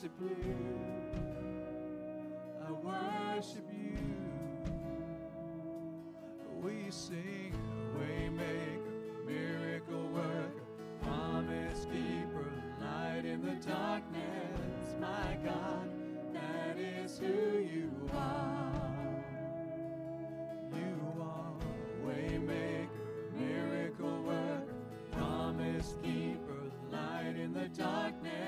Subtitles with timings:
[0.00, 0.56] worship you.
[2.66, 3.98] I worship you.
[6.62, 7.54] We sing,
[7.98, 10.62] waymaker, miracle worker,
[11.02, 12.50] promise keeper,
[12.80, 14.96] light in the darkness.
[14.98, 15.90] My God,
[16.32, 18.72] that is who you are.
[20.72, 21.52] You are
[22.06, 22.88] waymaker,
[23.38, 24.74] miracle worker,
[25.12, 28.39] promise keeper, light in the darkness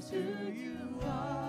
[0.00, 1.39] to you are.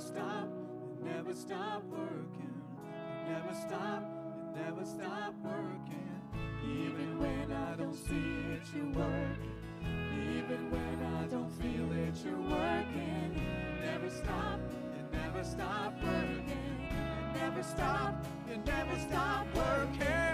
[0.00, 0.48] stop,
[0.98, 2.54] it never stop working.
[3.26, 6.20] It never stop, it never stop working.
[6.64, 9.56] Even when I don't see it, you're working.
[9.82, 13.36] Even when I don't feel it, you're working.
[13.36, 14.60] It never stop,
[14.98, 16.88] it never stop working.
[16.88, 20.29] It never stop, it never stop working.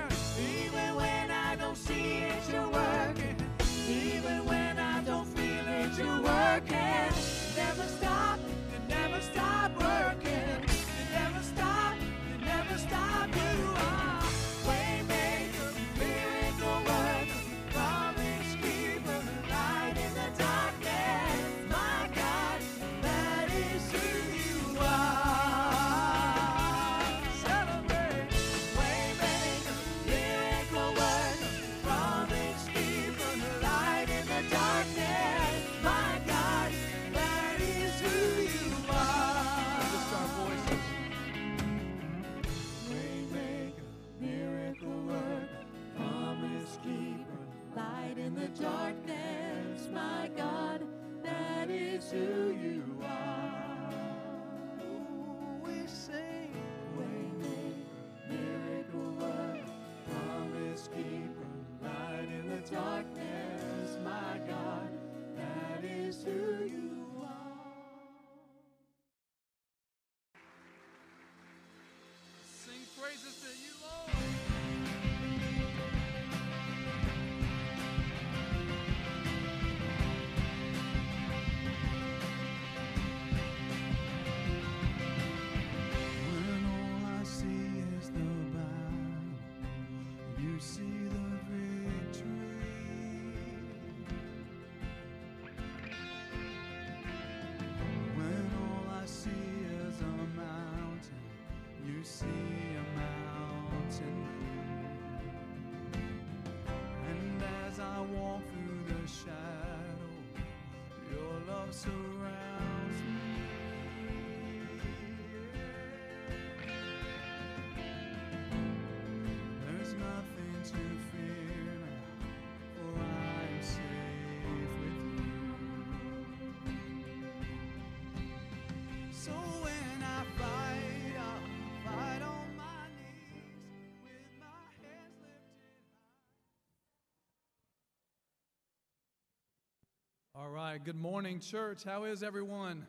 [140.57, 141.85] Right, good morning, church.
[141.85, 142.87] How is everyone?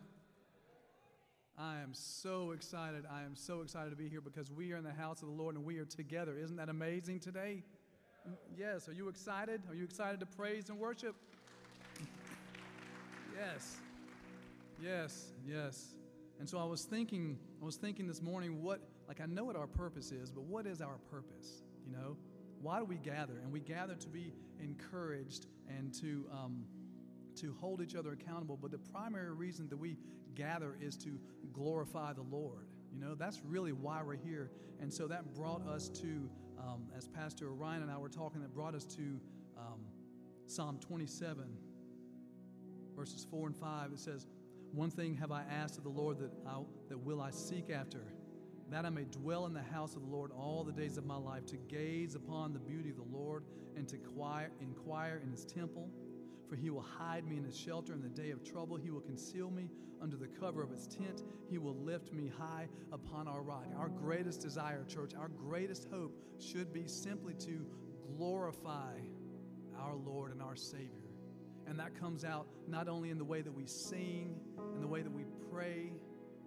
[1.57, 3.03] I am so excited.
[3.11, 5.33] I am so excited to be here because we are in the house of the
[5.33, 6.37] Lord and we are together.
[6.37, 7.63] Isn't that amazing today?
[8.57, 8.87] Yes.
[8.87, 9.63] Are you excited?
[9.67, 11.13] Are you excited to praise and worship?
[13.37, 13.75] Yes.
[14.81, 15.87] Yes, yes.
[16.39, 19.57] And so I was thinking, I was thinking this morning, what, like I know what
[19.57, 21.63] our purpose is, but what is our purpose?
[21.85, 22.15] You know,
[22.61, 23.33] why do we gather?
[23.43, 24.31] And we gather to be
[24.63, 26.63] encouraged and to, um,
[27.37, 28.57] to hold each other accountable.
[28.61, 29.97] But the primary reason that we
[30.35, 31.19] gather is to
[31.53, 32.67] glorify the Lord.
[32.91, 34.51] You know, that's really why we're here.
[34.79, 36.29] And so that brought us to,
[36.59, 39.19] um, as Pastor Ryan and I were talking, that brought us to
[39.57, 39.81] um,
[40.45, 41.45] Psalm 27,
[42.95, 43.91] verses 4 and 5.
[43.91, 44.27] It says,
[44.71, 48.01] One thing have I asked of the Lord that, I, that will I seek after,
[48.69, 51.17] that I may dwell in the house of the Lord all the days of my
[51.17, 53.43] life, to gaze upon the beauty of the Lord
[53.75, 55.89] and to inquire, inquire in his temple.
[56.47, 58.77] For he will hide me in his shelter in the day of trouble.
[58.77, 59.69] He will conceal me
[60.01, 61.23] under the cover of his tent.
[61.49, 63.65] He will lift me high upon our rock.
[63.77, 67.65] Our greatest desire, church, our greatest hope should be simply to
[68.15, 68.93] glorify
[69.77, 70.91] our Lord and our Savior.
[71.67, 74.39] And that comes out not only in the way that we sing
[74.73, 75.91] and the way that we pray,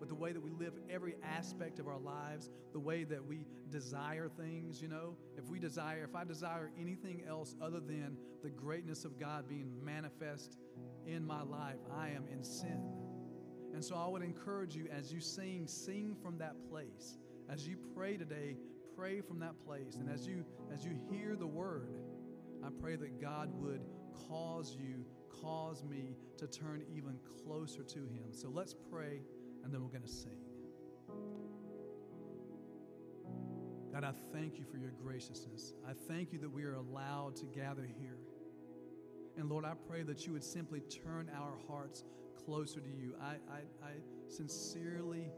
[0.01, 3.45] but the way that we live every aspect of our lives, the way that we
[3.71, 5.15] desire things, you know.
[5.37, 9.71] If we desire, if I desire anything else other than the greatness of God being
[9.85, 10.57] manifest
[11.07, 12.81] in my life, I am in sin.
[13.75, 17.19] And so I would encourage you as you sing, sing from that place.
[17.51, 18.57] As you pray today,
[18.97, 19.97] pray from that place.
[19.97, 22.03] And as you as you hear the word,
[22.65, 23.83] I pray that God would
[24.29, 25.05] cause you,
[25.43, 28.33] cause me to turn even closer to him.
[28.33, 29.21] So let's pray
[29.65, 30.37] and then we're going to sing.
[33.93, 35.75] God, I thank you for your graciousness.
[35.89, 38.19] I thank you that we are allowed to gather here.
[39.37, 42.05] And Lord, I pray that you would simply turn our hearts
[42.45, 43.15] closer to you.
[43.21, 43.93] I, I, I
[44.29, 45.31] sincerely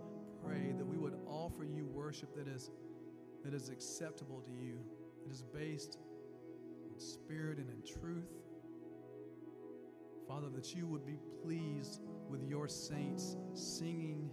[0.44, 2.70] pray that we would offer you worship that is,
[3.44, 4.78] that is acceptable to you,
[5.24, 5.98] that is based
[6.92, 8.30] in spirit and in truth.
[10.28, 12.00] Father, that you would be pleased
[12.32, 14.30] with your saints singing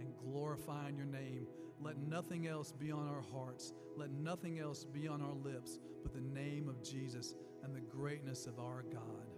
[0.00, 1.46] and glorifying your name.
[1.78, 3.74] Let nothing else be on our hearts.
[3.96, 8.46] Let nothing else be on our lips but the name of Jesus and the greatness
[8.46, 9.28] of our God.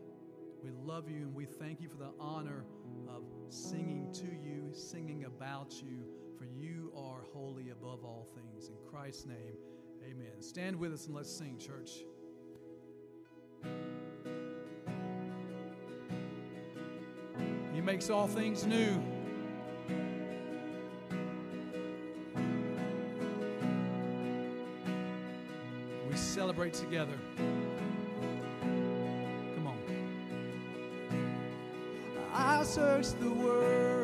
[0.62, 2.64] We love you and we thank you for the honor
[3.08, 6.04] of singing to you, singing about you,
[6.38, 8.68] for you are holy above all things.
[8.68, 9.56] In Christ's name,
[10.04, 10.40] amen.
[10.40, 11.90] Stand with us and let's sing, church.
[17.86, 19.00] Makes all things new.
[26.10, 27.16] We celebrate together.
[29.54, 29.78] Come on.
[32.34, 33.95] I searched the world,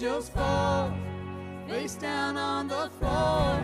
[0.00, 0.92] angels fall,
[1.66, 3.60] face down on the floor,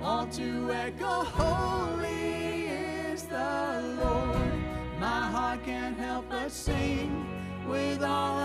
[0.00, 4.52] all to echo, Holy is the Lord.
[5.00, 7.26] My heart can't help but sing
[7.68, 8.35] with all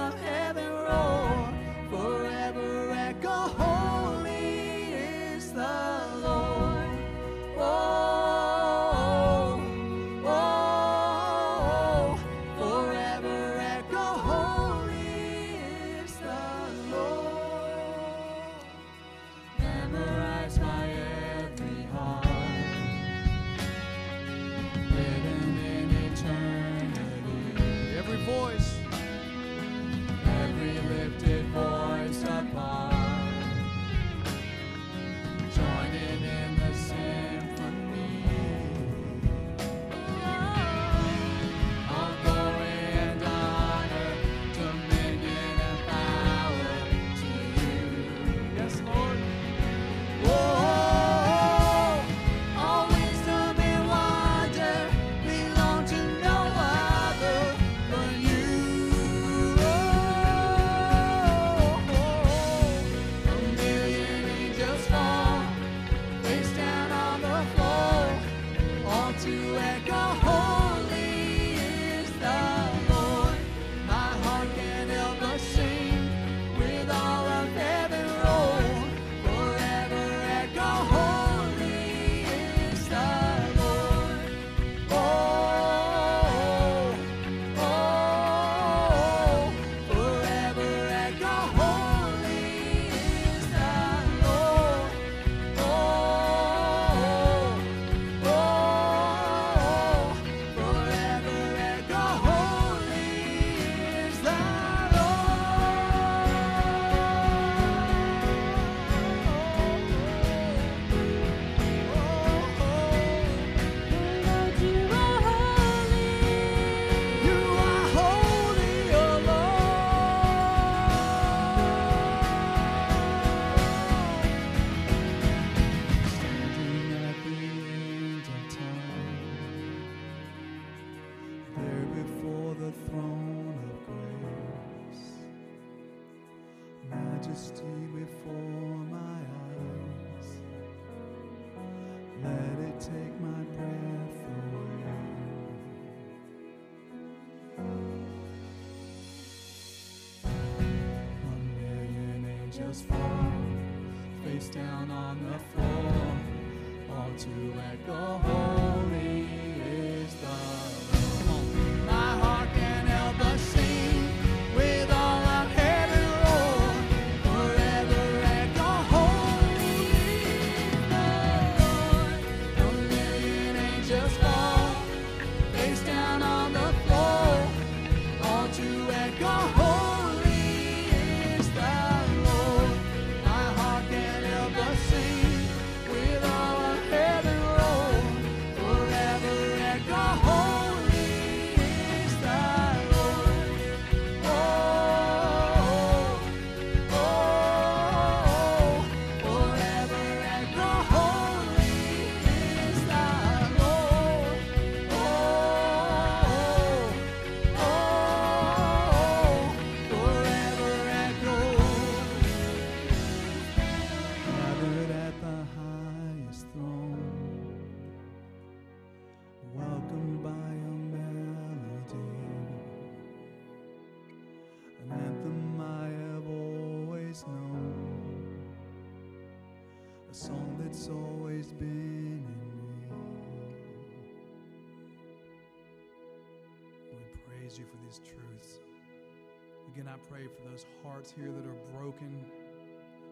[240.09, 242.25] pray for those hearts here that are broken.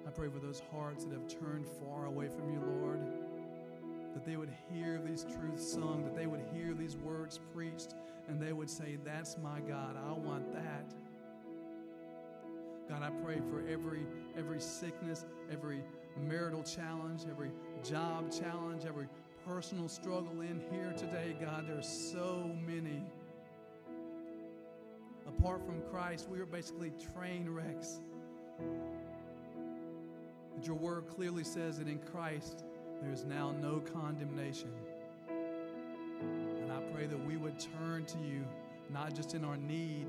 [0.08, 3.00] I pray for those hearts that have turned far away from you, Lord,
[4.14, 7.96] that they would hear these truths sung, that they would hear these words preached,
[8.28, 9.98] and they would say, That's my God.
[9.98, 10.94] I want that.
[12.90, 14.06] God, I pray for every
[14.38, 15.84] every sickness, every
[16.28, 17.52] marital challenge, every
[17.84, 19.08] job challenge, every
[19.46, 21.66] personal struggle in here today, God.
[21.68, 23.04] There's so many.
[25.38, 28.00] Apart from Christ, we are basically train wrecks.
[30.56, 32.66] But your word clearly says that in Christ
[33.02, 34.72] there is now no condemnation.
[35.30, 38.44] And I pray that we would turn to you,
[38.92, 40.08] not just in our need,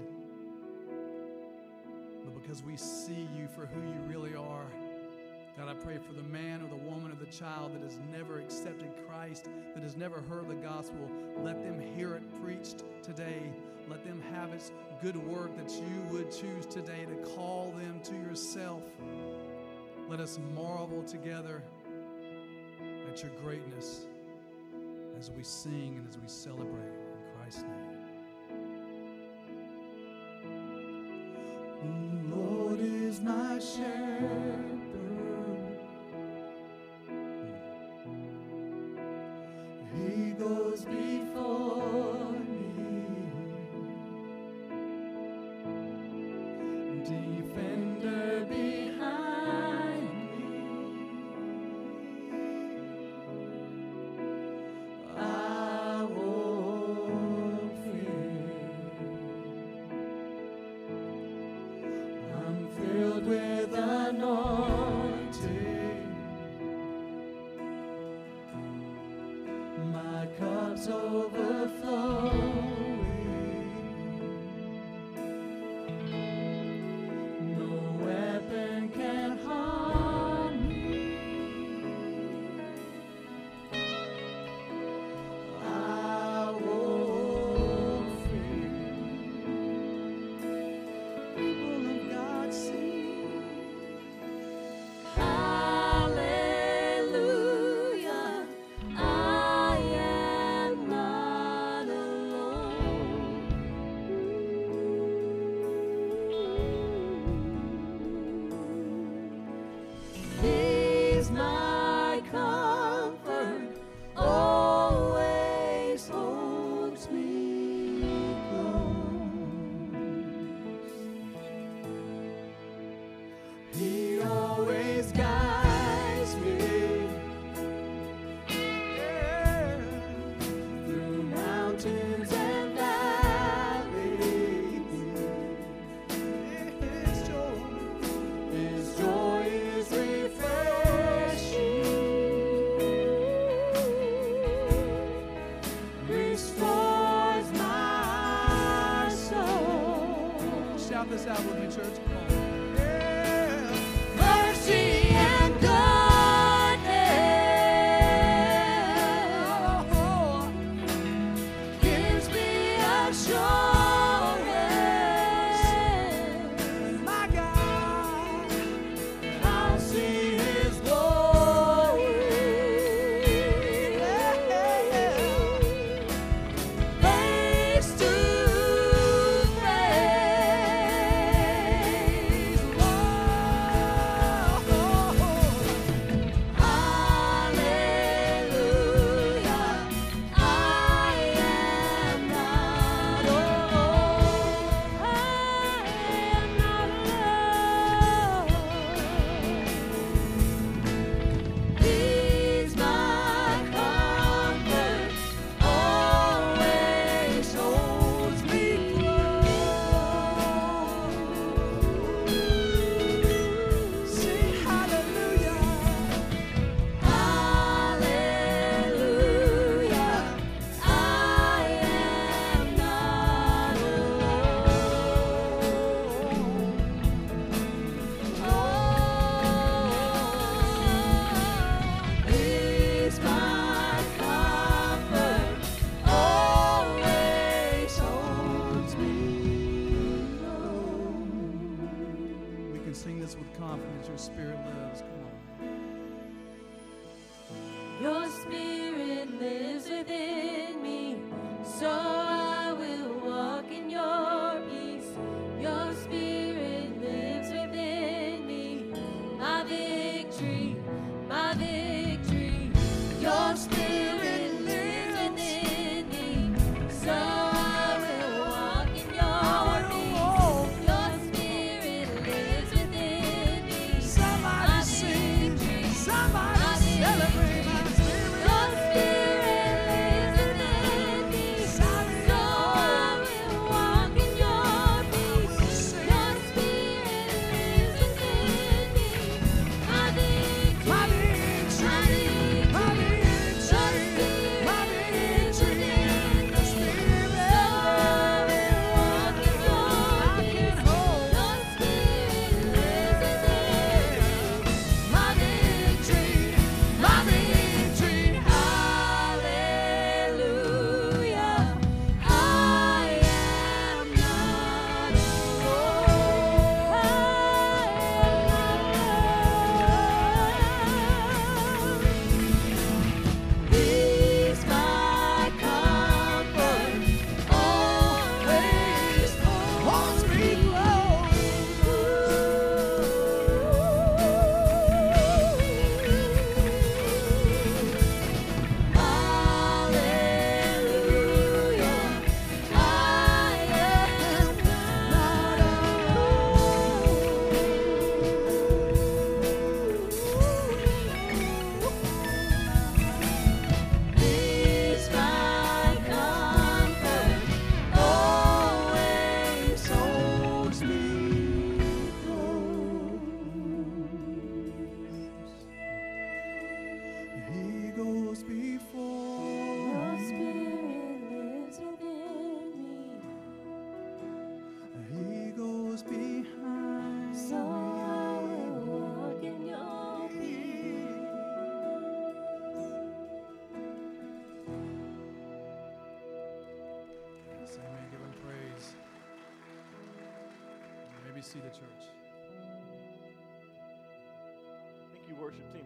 [2.24, 4.66] but because we see you for who you really are.
[5.56, 8.38] God, I pray for the man or the woman or the child that has never
[8.38, 11.10] accepted Christ, that has never heard the gospel.
[11.42, 13.52] Let them hear it preached today.
[13.88, 18.14] Let them have its good work that you would choose today to call them to
[18.14, 18.82] yourself.
[20.08, 21.62] Let us marvel together
[23.10, 24.06] at your greatness
[25.18, 28.00] as we sing and as we celebrate in Christ's name.
[32.30, 34.49] Lord is my shepherd.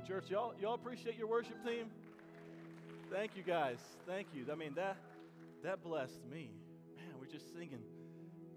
[0.06, 1.86] Church, y'all, y'all appreciate your worship team?
[3.10, 3.78] Thank you, guys.
[4.06, 4.44] Thank you.
[4.52, 4.98] I mean, that
[5.62, 6.50] that blessed me.
[6.94, 7.78] Man, we're just singing,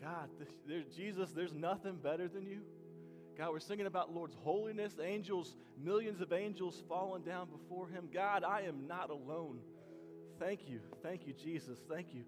[0.01, 0.27] God,
[0.67, 2.59] there's Jesus, there's nothing better than you.
[3.37, 8.09] God, we're singing about Lord's holiness, angels, millions of angels falling down before him.
[8.13, 9.59] God, I am not alone.
[10.39, 10.81] Thank you.
[11.01, 11.79] Thank you, Jesus.
[11.89, 12.23] Thank you.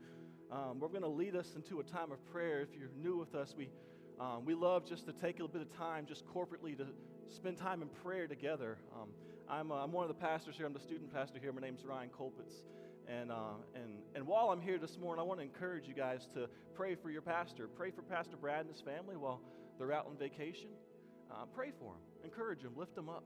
[0.50, 2.62] Um, we're going to lead us into a time of prayer.
[2.62, 3.70] If you're new with us, we,
[4.18, 6.88] um, we love just to take a little bit of time, just corporately, to
[7.32, 8.78] spend time in prayer together.
[8.96, 9.10] Um,
[9.50, 10.66] I'm, uh, I'm one of the pastors here.
[10.66, 11.52] I'm the student pastor here.
[11.52, 12.64] My name's Ryan Colpitz.
[13.08, 16.28] And, uh, and, and while I'm here this morning, I want to encourage you guys
[16.36, 17.68] to pray for your pastor.
[17.68, 19.42] Pray for Pastor Brad and his family while
[19.80, 20.70] they're out on vacation.
[21.32, 23.24] Uh, pray for them, encourage them, lift them up.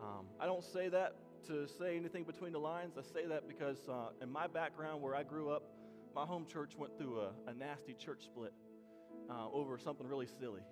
[0.00, 1.16] Um, I don't say that
[1.46, 2.94] to say anything between the lines.
[2.98, 5.62] I say that because uh, in my background, where I grew up,
[6.14, 8.52] my home church went through a, a nasty church split
[9.30, 10.62] uh, over something really silly.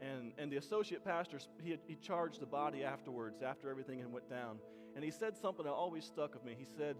[0.00, 4.12] And, and the associate pastor, he, had, he charged the body afterwards, after everything had
[4.12, 4.58] went down.
[4.94, 6.54] And he said something that always stuck with me.
[6.58, 6.96] He said,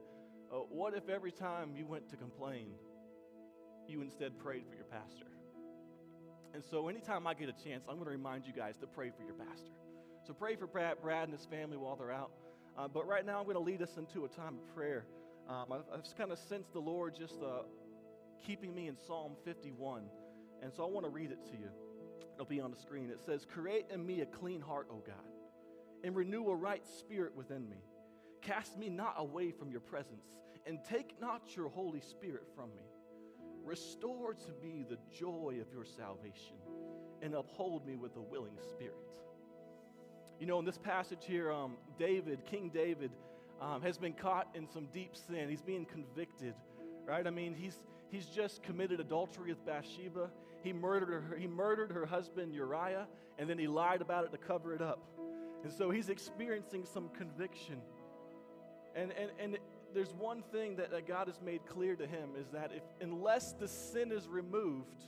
[0.52, 2.72] uh, what if every time you went to complain,
[3.88, 5.26] you instead prayed for your pastor?
[6.54, 9.10] And so anytime I get a chance, I'm going to remind you guys to pray
[9.10, 9.72] for your pastor.
[10.26, 12.30] So pray for Brad, Brad and his family while they're out.
[12.78, 15.04] Uh, but right now, I'm going to lead us into a time of prayer.
[15.48, 17.62] Um, I've, I've kind of sensed the Lord just uh,
[18.44, 20.04] keeping me in Psalm 51.
[20.62, 21.68] And so I want to read it to you.
[22.34, 23.10] It'll be on the screen.
[23.10, 25.14] It says, Create in me a clean heart, O God,
[26.02, 27.78] and renew a right spirit within me.
[28.42, 30.26] Cast me not away from your presence,
[30.66, 32.82] and take not your Holy Spirit from me.
[33.64, 36.56] Restore to me the joy of your salvation,
[37.22, 38.96] and uphold me with a willing spirit.
[40.38, 43.10] You know, in this passage here, um, David, King David,
[43.60, 45.48] um, has been caught in some deep sin.
[45.48, 46.54] He's being convicted,
[47.06, 47.26] right?
[47.26, 47.78] I mean, he's,
[48.10, 50.28] he's just committed adultery with Bathsheba.
[50.64, 53.06] He murdered her, he murdered her husband Uriah,
[53.38, 55.06] and then he lied about it to cover it up.
[55.62, 57.80] And so he's experiencing some conviction.
[58.96, 59.58] And, and, and
[59.92, 63.52] there's one thing that, that God has made clear to him is that if, unless
[63.52, 65.04] the sin is removed,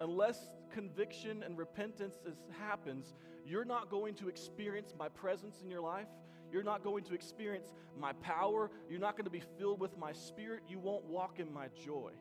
[0.00, 3.14] unless conviction and repentance is, happens,
[3.46, 6.08] you're not going to experience my presence in your life.
[6.52, 8.70] You're not going to experience my power.
[8.90, 10.62] You're not going to be filled with my spirit.
[10.68, 12.12] You won't walk in my joy.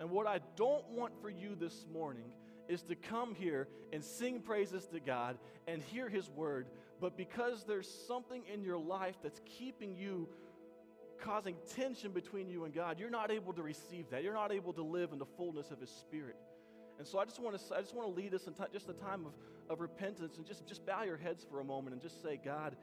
[0.00, 2.30] And what I don't want for you this morning
[2.68, 6.66] is to come here and sing praises to God and hear His word,
[7.00, 10.28] but because there's something in your life that's keeping you,
[11.20, 14.22] causing tension between you and God, you're not able to receive that.
[14.22, 16.36] You're not able to live in the fullness of His Spirit.
[16.98, 18.88] And so I just want to, I just want to lead us in ti- just
[18.88, 19.32] a time of,
[19.70, 22.76] of repentance and just, just bow your heads for a moment and just say, God,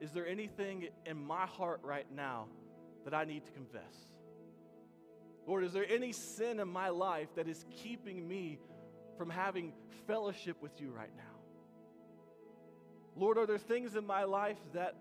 [0.00, 2.46] is there anything in my heart right now
[3.04, 3.94] that I need to confess?
[5.48, 8.58] Lord, is there any sin in my life that is keeping me
[9.16, 9.72] from having
[10.06, 11.22] fellowship with you right now?
[13.16, 14.94] Lord, are there things in my life that,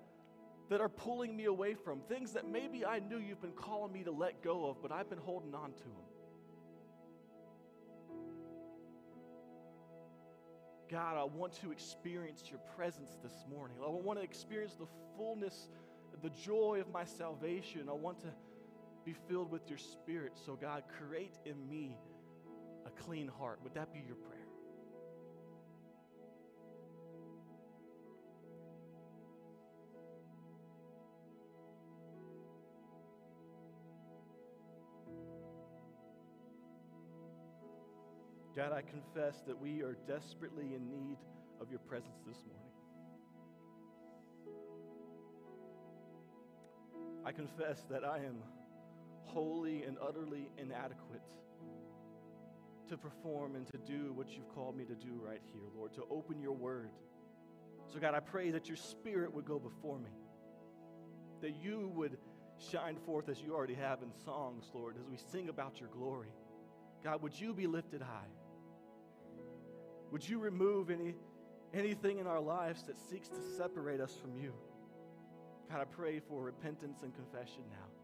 [0.70, 2.00] that are pulling me away from?
[2.00, 5.10] Things that maybe I knew you've been calling me to let go of, but I've
[5.10, 5.92] been holding on to them.
[10.90, 13.76] God, I want to experience your presence this morning.
[13.86, 15.68] I want to experience the fullness,
[16.24, 17.90] the joy of my salvation.
[17.90, 18.30] I want to
[19.08, 20.34] be filled with your spirit.
[20.46, 21.96] So, God, create in me
[22.86, 23.58] a clean heart.
[23.64, 24.34] Would that be your prayer?
[38.58, 41.18] God, I confess that we are desperately in need
[41.62, 42.74] of your presence this morning.
[47.26, 48.44] I confess that I am
[49.28, 51.22] wholly and utterly inadequate
[52.90, 56.04] to perform and to do what you've called me to do right here, Lord, to
[56.10, 56.90] open your word.
[57.94, 60.12] So, God, I pray that your spirit would go before me,
[61.42, 62.18] that you would
[62.72, 66.30] shine forth as you already have in songs, Lord, as we sing about your glory.
[67.04, 68.32] God, would you be lifted high?
[70.12, 71.16] Would you remove any,
[71.74, 74.54] anything in our lives that seeks to separate us from you?
[75.70, 77.97] God, I pray for repentance and confession now.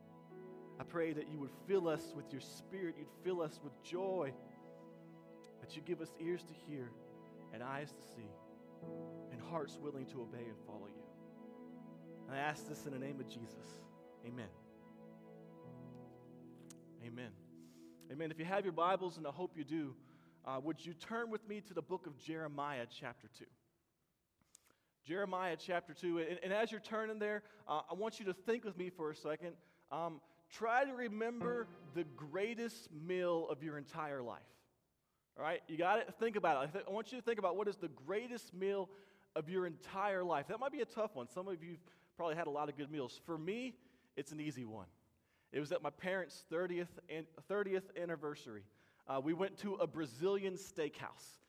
[0.79, 4.33] I pray that you would fill us with your spirit, you'd fill us with joy,
[5.61, 6.91] that you give us ears to hear
[7.53, 8.29] and eyes to see,
[9.31, 11.03] and hearts willing to obey and follow you.
[12.27, 13.81] And I ask this in the name of Jesus.
[14.25, 14.47] Amen.
[17.05, 17.31] Amen.
[18.11, 18.31] Amen.
[18.31, 19.93] If you have your Bibles, and I hope you do,
[20.45, 23.45] uh, would you turn with me to the book of Jeremiah, chapter 2?
[25.05, 26.19] Jeremiah chapter 2.
[26.19, 29.11] And, and as you're turning there, uh, I want you to think with me for
[29.11, 29.53] a second.
[29.91, 30.21] Um,
[30.57, 34.41] try to remember the greatest meal of your entire life.
[35.37, 35.61] All right?
[35.67, 36.13] You got it?
[36.19, 36.69] Think about it.
[36.69, 38.89] I, th- I want you to think about what is the greatest meal
[39.35, 40.47] of your entire life.
[40.47, 41.27] That might be a tough one.
[41.27, 41.77] Some of you
[42.17, 43.19] probably had a lot of good meals.
[43.25, 43.73] For me,
[44.15, 44.85] it's an easy one.
[45.51, 48.63] It was at my parents' 30th, an- 30th anniversary.
[49.07, 51.39] Uh, we went to a Brazilian steakhouse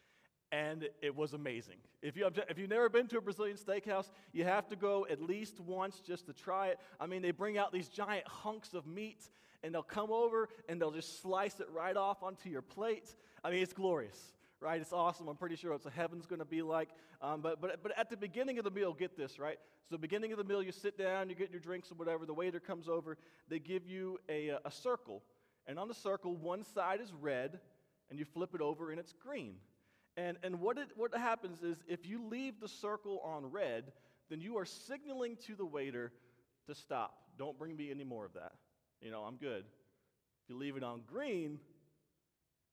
[0.55, 1.79] and it was amazing.
[2.01, 5.21] If, you if you've never been to a Brazilian steakhouse, you have to go at
[5.21, 6.79] least once just to try it.
[7.01, 9.29] I mean, they bring out these giant hunks of meat,
[9.65, 13.17] and they'll come over and they'll just slice it right off onto your plate.
[13.43, 14.17] I mean, it's glorious,
[14.61, 14.81] right?
[14.81, 15.27] It's awesome.
[15.27, 16.91] I'm pretty sure what heaven's going to be like.
[17.21, 19.59] Um, but, but, but at the beginning of the meal, get this, right?
[19.91, 22.27] So, beginning of the meal, you sit down, you get your drinks or whatever.
[22.27, 25.23] The waiter comes over, they give you a, a circle,
[25.67, 27.59] and on the circle, one side is red,
[28.09, 29.57] and you flip it over, and it's green.
[30.17, 33.93] And, and what, it, what happens is if you leave the circle on red,
[34.31, 36.13] then you are signaling to the waiter
[36.67, 37.17] to stop.
[37.37, 38.53] Don't bring me any more of that.
[39.01, 39.65] You know, I'm good.
[40.45, 41.59] If you leave it on green,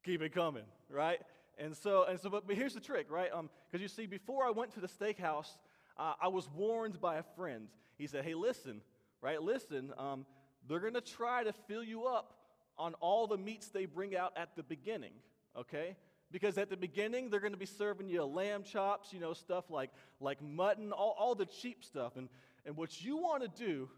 [0.03, 1.19] keep it coming, right?
[1.57, 3.29] And so, and so but, but here's the trick, right?
[3.29, 5.57] Because um, you see, before I went to the steakhouse,
[5.97, 7.67] uh, I was warned by a friend.
[7.97, 8.81] He said, hey, listen,
[9.21, 9.41] right?
[9.41, 10.25] Listen, um,
[10.67, 12.33] they're going to try to fill you up
[12.77, 15.13] on all the meats they bring out at the beginning,
[15.57, 15.95] okay?
[16.31, 19.69] Because at the beginning, they're going to be serving you lamb chops, you know, stuff
[19.69, 22.15] like, like mutton, all, all the cheap stuff.
[22.15, 22.29] And,
[22.65, 23.89] and what you want to do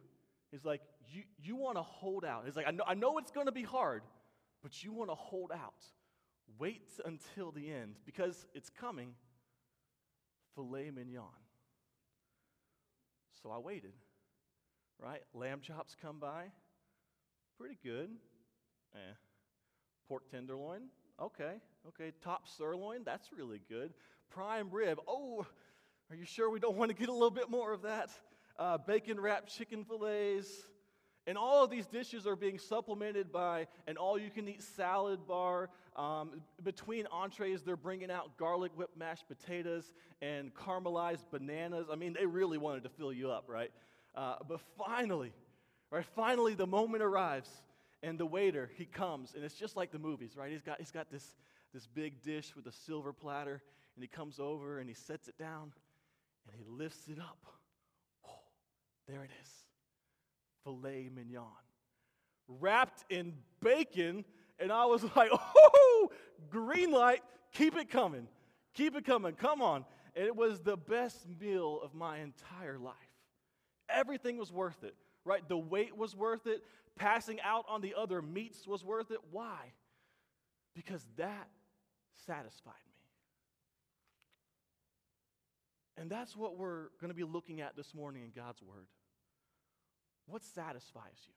[0.52, 0.82] is like,
[1.12, 2.46] you, you want to hold out.
[2.48, 4.02] It's like, I know, I know it's going to be hard,
[4.64, 5.86] but you want to hold out.
[6.60, 9.14] Wait until the end because it's coming
[10.56, 11.24] filet mignon.
[13.42, 13.94] So I waited,
[15.00, 15.22] right?
[15.34, 16.46] Lamb chops come by.
[17.58, 18.10] Pretty good.
[18.96, 19.14] Eh.
[20.08, 20.84] Pork tenderloin.
[21.22, 21.56] Okay.
[21.88, 22.12] Okay.
[22.24, 23.02] Top sirloin.
[23.06, 23.94] That's really good.
[24.30, 25.00] Prime rib.
[25.08, 25.46] Oh,
[26.10, 28.10] are you sure we don't want to get a little bit more of that?
[28.58, 30.50] Uh, bacon wrapped chicken fillets.
[31.26, 35.26] And all of these dishes are being supplemented by an all you can eat salad
[35.26, 35.70] bar.
[35.96, 41.88] Um, between entrees, they're bringing out garlic whipped mashed potatoes and caramelized bananas.
[41.92, 43.72] I mean, they really wanted to fill you up, right?
[44.16, 45.32] Uh, but finally,
[45.92, 47.50] right, finally, the moment arrives,
[48.04, 50.52] and the waiter, he comes, and it's just like the movies, right?
[50.52, 51.34] He's got, he's got this,
[51.74, 53.62] this big dish with a silver platter,
[53.96, 55.74] and he comes over and he sets it down,
[56.46, 57.46] and he lifts it up.
[58.28, 58.40] Oh,
[59.08, 59.50] there it is
[60.64, 61.44] filet mignon,
[62.48, 64.26] wrapped in bacon
[64.60, 66.12] And I was like, oh,
[66.50, 67.22] green light,
[67.52, 68.28] keep it coming.
[68.74, 69.34] Keep it coming.
[69.34, 69.86] Come on.
[70.16, 72.96] And it was the best meal of my entire life.
[73.90, 74.96] Everything was worth it,
[75.26, 75.48] right?
[75.48, 76.64] The wait was worth it.
[76.96, 79.18] Passing out on the other meats was worth it.
[79.32, 79.74] Why?
[80.76, 81.50] Because that
[82.26, 82.94] satisfied me.
[85.98, 88.88] And that's what we're going to be looking at this morning in God's Word.
[90.26, 91.34] What satisfies you?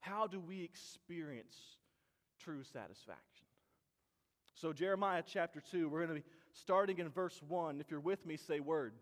[0.00, 1.56] How do we experience
[2.42, 3.46] true satisfaction?
[4.54, 7.80] So, Jeremiah chapter 2, we're going to be starting in verse 1.
[7.80, 8.94] If you're with me, say word.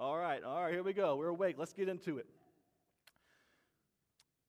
[0.00, 1.16] All right, all right, here we go.
[1.16, 1.56] We're awake.
[1.58, 2.26] Let's get into it.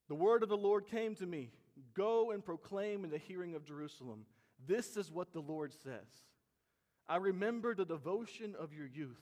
[0.08, 1.52] The word of the Lord came to me
[1.94, 4.26] Go and proclaim in the hearing of Jerusalem.
[4.68, 6.08] This is what the Lord says.
[7.08, 9.22] I remember the devotion of your youth,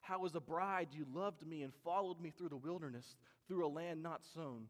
[0.00, 3.68] how as a bride you loved me and followed me through the wilderness, through a
[3.68, 4.68] land not sown.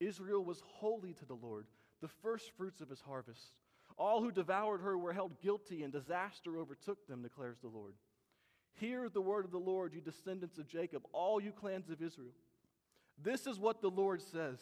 [0.00, 1.66] Israel was holy to the Lord,
[2.00, 3.54] the first fruits of his harvest.
[3.96, 7.94] All who devoured her were held guilty, and disaster overtook them, declares the Lord.
[8.74, 12.32] Hear the word of the Lord, you descendants of Jacob, all you clans of Israel.
[13.22, 14.58] This is what the Lord says.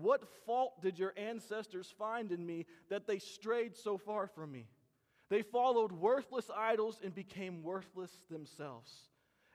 [0.00, 4.66] What fault did your ancestors find in me that they strayed so far from me?
[5.30, 8.92] They followed worthless idols and became worthless themselves.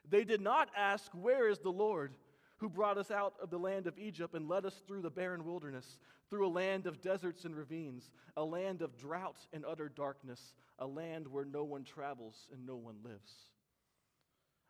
[0.10, 2.14] They did not ask, Where is the Lord
[2.58, 5.46] who brought us out of the land of Egypt and led us through the barren
[5.46, 5.98] wilderness,
[6.30, 10.86] through a land of deserts and ravines, a land of drought and utter darkness, a
[10.86, 13.34] land where no one travels and no one lives?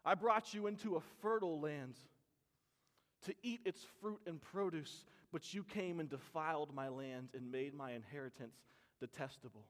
[0.05, 1.95] I brought you into a fertile land
[3.25, 7.73] to eat its fruit and produce, but you came and defiled my land and made
[7.73, 8.55] my inheritance
[8.99, 9.65] detestable.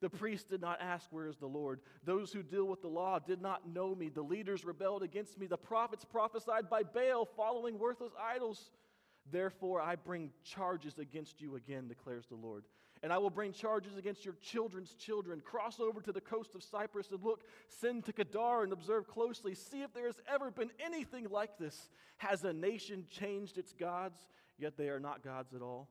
[0.00, 1.80] The priests did not ask, Where is the Lord?
[2.04, 4.08] Those who deal with the law did not know me.
[4.08, 5.46] The leaders rebelled against me.
[5.46, 8.70] The prophets prophesied by Baal, following worthless idols.
[9.30, 12.64] Therefore, I bring charges against you again, declares the Lord.
[13.02, 15.40] And I will bring charges against your children's children.
[15.40, 19.54] Cross over to the coast of Cyprus and look, send to Kedar and observe closely.
[19.54, 21.88] See if there has ever been anything like this.
[22.18, 24.18] Has a nation changed its gods?
[24.60, 25.88] Yet they are not gods at all.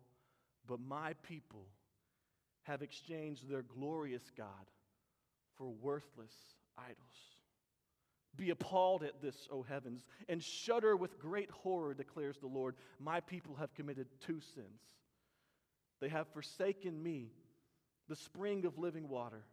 [0.68, 1.66] But my people
[2.64, 4.48] have exchanged their glorious God
[5.58, 6.34] for worthless
[6.78, 6.98] idols.
[8.36, 12.76] Be appalled at this, O heavens, and shudder with great horror, declares the Lord.
[13.00, 14.82] My people have committed two sins.
[16.00, 17.32] They have forsaken me,
[18.08, 19.44] the spring of living water,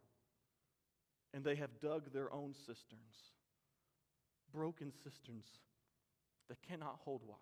[1.33, 3.33] and they have dug their own cisterns,
[4.53, 5.47] broken cisterns
[6.47, 7.41] that cannot hold water.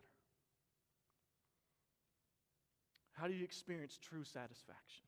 [3.16, 5.06] How do you experience true satisfaction?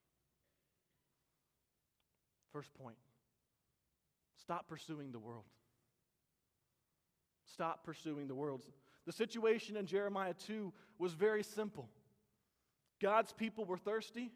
[2.52, 2.98] First point
[4.42, 5.44] stop pursuing the world.
[7.46, 8.64] Stop pursuing the world.
[9.06, 11.90] The situation in Jeremiah 2 was very simple.
[13.02, 14.32] God's people were thirsty,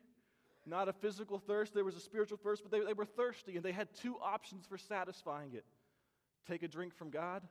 [0.65, 3.65] not a physical thirst, there was a spiritual thirst, but they, they were thirsty, and
[3.65, 5.65] they had two options for satisfying it
[6.47, 7.43] take a drink from God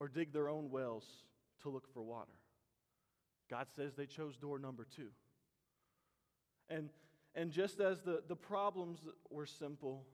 [0.00, 1.06] or dig their own wells
[1.62, 2.32] to look for water.
[3.50, 5.08] God says they chose door number two.
[6.68, 6.90] And,
[7.34, 10.04] and just as the, the problems were simple,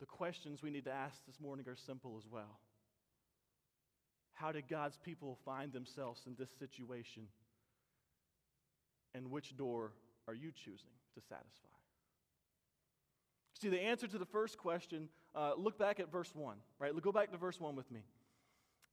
[0.00, 2.58] the questions we need to ask this morning are simple as well.
[4.34, 7.24] How did God's people find themselves in this situation?
[9.14, 9.92] And which door
[10.26, 11.68] are you choosing to satisfy?
[13.60, 17.00] See, the answer to the first question, uh, look back at verse 1, right?
[17.00, 18.00] Go back to verse 1 with me.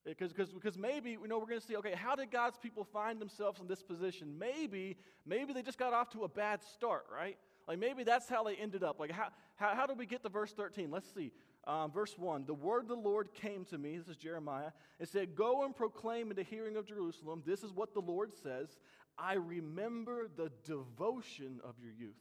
[0.05, 3.59] Because, maybe, you know, we're going to see, okay, how did God's people find themselves
[3.59, 4.39] in this position?
[4.39, 7.37] Maybe, maybe they just got off to a bad start, right?
[7.67, 8.99] Like maybe that's how they ended up.
[8.99, 10.89] Like, how, how, how did we get to verse 13?
[10.89, 11.31] Let's see.
[11.67, 15.07] Um, verse 1 The word of the Lord came to me, this is Jeremiah, and
[15.07, 18.77] said, Go and proclaim in the hearing of Jerusalem, this is what the Lord says
[19.19, 22.15] I remember the devotion of your youth.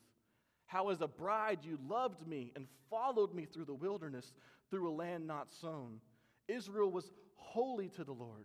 [0.66, 4.34] How as a bride you loved me and followed me through the wilderness,
[4.70, 6.00] through a land not sown.
[6.46, 8.44] Israel was holy to the Lord.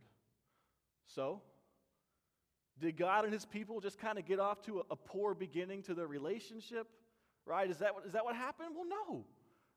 [1.08, 1.42] So,
[2.80, 5.84] did God and his people just kind of get off to a, a, poor beginning
[5.84, 6.88] to their relationship?
[7.46, 7.70] Right?
[7.70, 8.70] Is that, that what happened?
[8.76, 9.26] Well, no.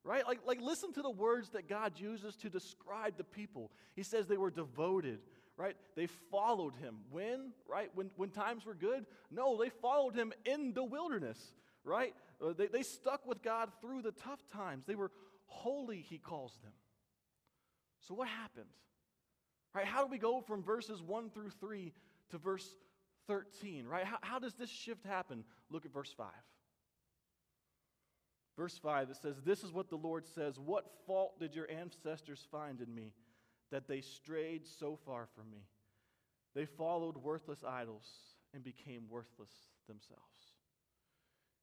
[0.03, 0.27] Right?
[0.27, 3.73] Like, like, listen to the words that God uses to describe the people.
[3.95, 5.19] He says they were devoted,
[5.57, 5.77] right?
[5.97, 6.99] They followed him.
[7.11, 7.53] When?
[7.69, 7.91] Right?
[7.95, 9.05] When, when times were good?
[9.31, 11.53] No, they followed him in the wilderness,
[11.85, 12.15] right?
[12.41, 14.87] Uh, they, they stuck with God through the tough times.
[14.87, 15.11] They were
[15.47, 16.73] holy, he calls them.
[18.07, 18.67] So, what happened?
[19.77, 19.85] Right?
[19.85, 21.93] How do we go from verses 1 through 3
[22.31, 22.67] to verse
[23.29, 23.87] 13?
[23.87, 24.05] Right?
[24.05, 25.45] How, how does this shift happen?
[25.71, 26.27] Look at verse 5.
[28.57, 32.47] Verse 5, it says, This is what the Lord says What fault did your ancestors
[32.51, 33.13] find in me
[33.71, 35.67] that they strayed so far from me?
[36.55, 38.09] They followed worthless idols
[38.55, 39.51] and became worthless
[39.87, 40.23] themselves.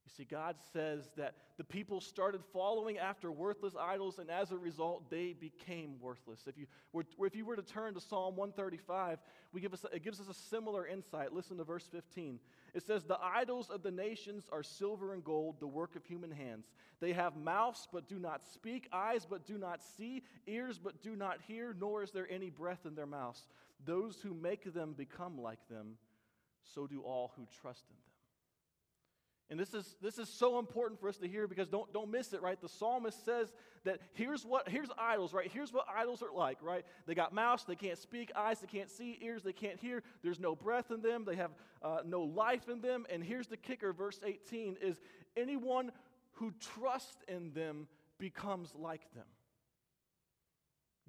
[0.05, 4.57] You see, God says that the people started following after worthless idols, and as a
[4.57, 6.41] result, they became worthless.
[6.45, 9.19] If you were, if you were to turn to Psalm 135,
[9.53, 11.31] we give us, it gives us a similar insight.
[11.31, 12.39] Listen to verse 15.
[12.73, 16.31] It says, The idols of the nations are silver and gold, the work of human
[16.31, 16.65] hands.
[16.99, 21.15] They have mouths, but do not speak, eyes, but do not see, ears, but do
[21.15, 23.47] not hear, nor is there any breath in their mouths.
[23.85, 25.97] Those who make them become like them,
[26.73, 28.12] so do all who trust in them.
[29.49, 32.33] And this is, this is so important for us to hear because don't, don't miss
[32.33, 32.59] it, right?
[32.59, 35.51] The psalmist says that here's what here's idols, right?
[35.51, 36.85] Here's what idols are like, right?
[37.05, 40.01] They got mouths, they can't speak, eyes, they can't see, ears, they can't hear.
[40.23, 43.05] There's no breath in them, they have uh, no life in them.
[43.11, 44.99] And here's the kicker, verse 18 is
[45.35, 45.91] anyone
[46.33, 47.87] who trusts in them
[48.19, 49.25] becomes like them.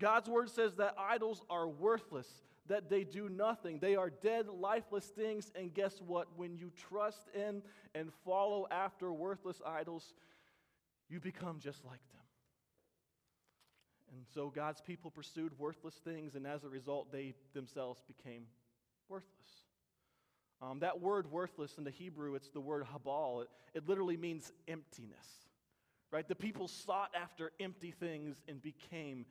[0.01, 2.29] God's word says that idols are worthless
[2.69, 3.79] that they do nothing.
[3.79, 5.53] They are dead, lifeless things.
[5.55, 6.29] And guess what?
[6.37, 7.63] When you trust in
[7.95, 10.15] and follow after worthless idols,
[11.09, 12.23] you become just like them.
[14.13, 18.45] And so God's people pursued worthless things, and as a result, they themselves became
[19.09, 19.31] worthless.
[20.63, 23.43] Um, that word worthless in the Hebrew, it's the word habal.
[23.43, 25.27] It, it literally means emptiness,
[26.13, 26.27] right?
[26.27, 29.27] The people sought after empty things and became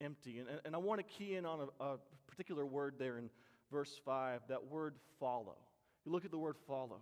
[0.00, 0.40] empty.
[0.40, 1.96] And, and I want to key in on a, a
[2.34, 3.30] particular word there in
[3.70, 5.56] verse 5, that word follow.
[6.04, 7.00] You look at the word follow.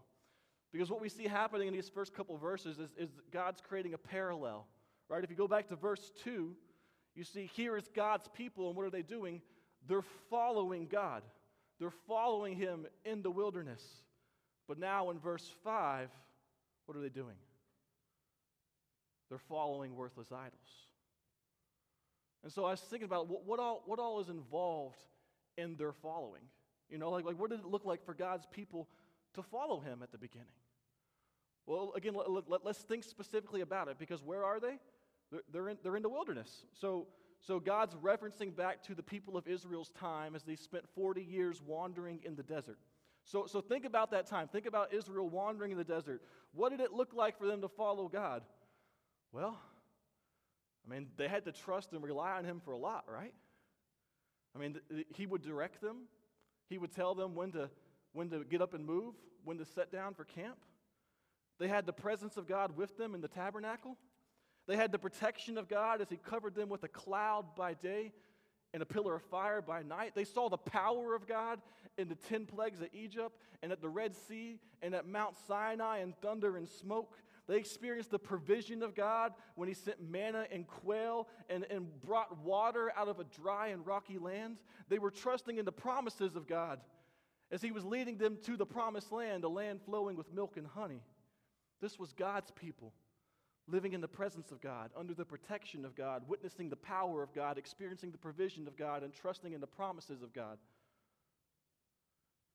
[0.73, 3.99] Because what we see happening in these first couple verses is, is God's creating a
[3.99, 4.67] parallel,
[5.09, 5.25] right?
[5.25, 6.55] If you go back to verse 2,
[7.15, 9.43] you see here is God's people, and what are they doing?
[9.89, 11.23] They're following God.
[11.79, 13.83] They're following Him in the wilderness.
[14.69, 16.09] But now in verse 5,
[16.87, 17.37] what are they doing?
[19.29, 20.53] They're following worthless idols.
[22.43, 24.99] And so I was thinking about what, what, all, what all is involved
[25.57, 26.43] in their following.
[26.89, 28.89] You know, like, like what did it look like for God's people
[29.35, 30.47] to follow him at the beginning?
[31.67, 34.79] Well, again, let, let, let's think specifically about it because where are they?
[35.31, 36.65] They're, they're, in, they're in the wilderness.
[36.79, 37.07] So,
[37.41, 41.63] so God's referencing back to the people of Israel's time as they spent 40 years
[41.65, 42.79] wandering in the desert.
[43.25, 44.49] So, so think about that time.
[44.49, 46.23] Think about Israel wandering in the desert.
[46.53, 48.43] What did it look like for them to follow God?
[49.33, 49.59] Well,
[50.85, 53.33] I mean, they had to trust and rely on him for a lot, right?
[54.55, 56.09] I mean, th- th- he would direct them.
[56.69, 57.71] He would tell them when to,
[58.13, 60.59] when to get up and move, when to set down for camp.
[61.59, 63.97] They had the presence of God with them in the tabernacle.
[64.67, 68.13] They had the protection of God as he covered them with a cloud by day
[68.73, 70.13] and a pillar of fire by night.
[70.15, 71.61] They saw the power of God
[71.99, 75.99] in the 10 plagues of Egypt and at the Red Sea and at Mount Sinai
[75.99, 77.19] and thunder and smoke.
[77.49, 82.39] They experienced the provision of God when He sent manna and quail and, and brought
[82.39, 84.59] water out of a dry and rocky land.
[84.89, 86.81] They were trusting in the promises of God
[87.51, 90.67] as He was leading them to the promised land, a land flowing with milk and
[90.67, 91.03] honey.
[91.81, 92.93] This was God's people
[93.69, 97.33] living in the presence of God, under the protection of God, witnessing the power of
[97.33, 100.59] God, experiencing the provision of God, and trusting in the promises of God.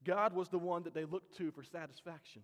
[0.04, 2.42] God was the one that they looked to for satisfaction.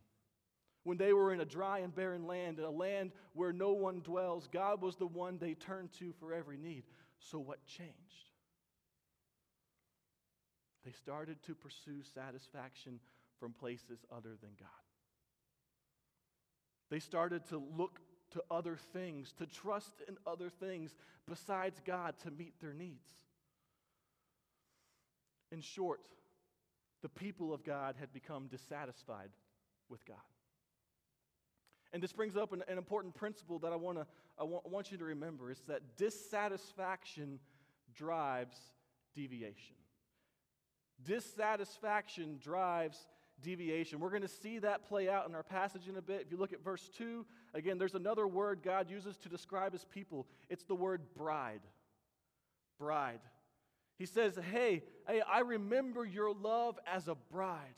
[0.83, 4.01] When they were in a dry and barren land, in a land where no one
[4.01, 6.83] dwells, God was the one they turned to for every need.
[7.19, 8.29] So, what changed?
[10.83, 12.99] They started to pursue satisfaction
[13.39, 14.69] from places other than God.
[16.89, 17.99] They started to look
[18.31, 20.95] to other things, to trust in other things
[21.27, 23.09] besides God to meet their needs.
[25.51, 26.01] In short,
[27.01, 29.29] the people of God had become dissatisfied
[29.87, 30.17] with God.
[31.93, 34.07] And this brings up an, an important principle that I, wanna,
[34.39, 37.39] I want, want you to remember is that dissatisfaction
[37.95, 38.57] drives
[39.15, 39.75] deviation.
[41.03, 43.05] Dissatisfaction drives
[43.41, 43.99] deviation.
[43.99, 46.21] We're going to see that play out in our passage in a bit.
[46.21, 49.85] If you look at verse 2, again, there's another word God uses to describe his
[49.85, 50.27] people.
[50.49, 51.61] It's the word bride.
[52.79, 53.19] Bride.
[53.97, 57.75] He says, Hey, hey, I remember your love as a bride.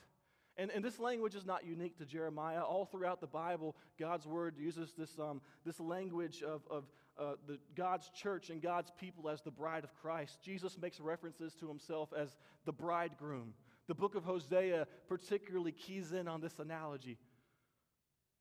[0.58, 2.62] And, and this language is not unique to Jeremiah.
[2.62, 6.86] All throughout the Bible, God's word uses this, um, this language of, of
[7.20, 10.40] uh, the, God's church and God's people as the bride of Christ.
[10.42, 13.54] Jesus makes references to himself as the bridegroom.
[13.88, 17.18] The book of Hosea particularly keys in on this analogy.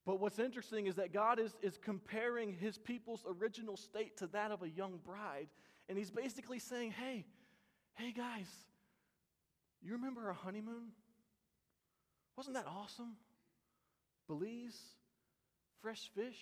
[0.07, 4.51] But what's interesting is that God is, is comparing his people's original state to that
[4.51, 5.49] of a young bride.
[5.89, 7.27] And he's basically saying, hey,
[7.95, 8.49] hey guys,
[9.83, 10.93] you remember our honeymoon?
[12.37, 13.17] Wasn't that awesome?
[14.27, 14.79] Belize,
[15.81, 16.39] fresh fish,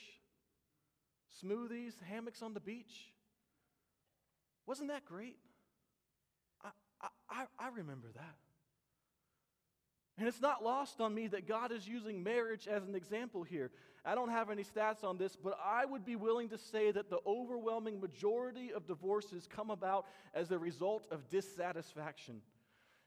[1.43, 3.13] smoothies, hammocks on the beach.
[4.67, 5.37] Wasn't that great?
[6.63, 8.37] I, I, I remember that.
[10.19, 13.71] And it's not lost on me that God is using marriage as an example here.
[14.05, 17.09] I don't have any stats on this, but I would be willing to say that
[17.09, 22.43] the overwhelming majority of divorces come about as a result of dissatisfaction.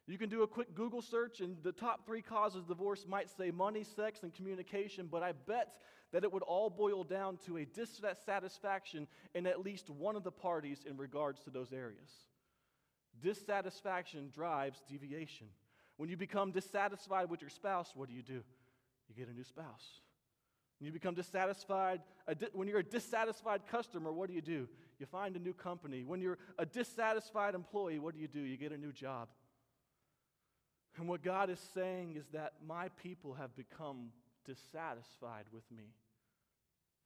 [0.08, 3.30] You can do a quick Google search, and the top three causes of divorce might
[3.36, 5.78] say money, sex, and communication, but I bet
[6.12, 10.32] that it would all boil down to a dissatisfaction in at least one of the
[10.32, 12.10] parties in regards to those areas.
[13.20, 15.48] Dissatisfaction drives deviation.
[15.98, 18.44] When you become dissatisfied with your spouse, what do you do?
[19.08, 20.02] You get a new spouse.
[20.80, 22.02] When you become dissatisfied,
[22.54, 24.68] when you're a dissatisfied customer, what do you do?
[25.00, 26.04] You find a new company.
[26.04, 28.42] When you're a dissatisfied employee, what do you do?
[28.42, 29.30] You get a new job.
[30.98, 34.12] And what God is saying is that my people have become
[34.46, 35.94] dissatisfied with me.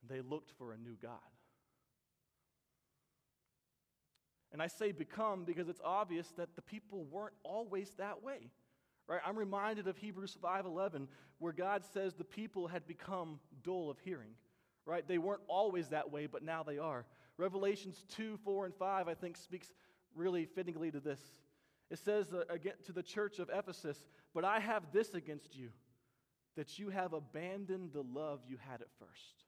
[0.08, 1.20] They looked for a new God.
[4.52, 8.52] And I say become because it's obvious that the people weren't always that way.
[9.08, 9.22] Right?
[9.26, 11.08] I'm reminded of Hebrews 5:11
[11.40, 14.36] where God says the people had become dull of hearing.
[14.86, 15.08] Right?
[15.08, 17.06] They weren't always that way, but now they are.
[17.38, 19.72] Revelations 2, 4, and 5, I think, speaks
[20.16, 21.20] really fittingly to this.
[21.90, 25.70] It says uh, again to the church of Ephesus, But I have this against you,
[26.56, 29.46] that you have abandoned the love you had at first.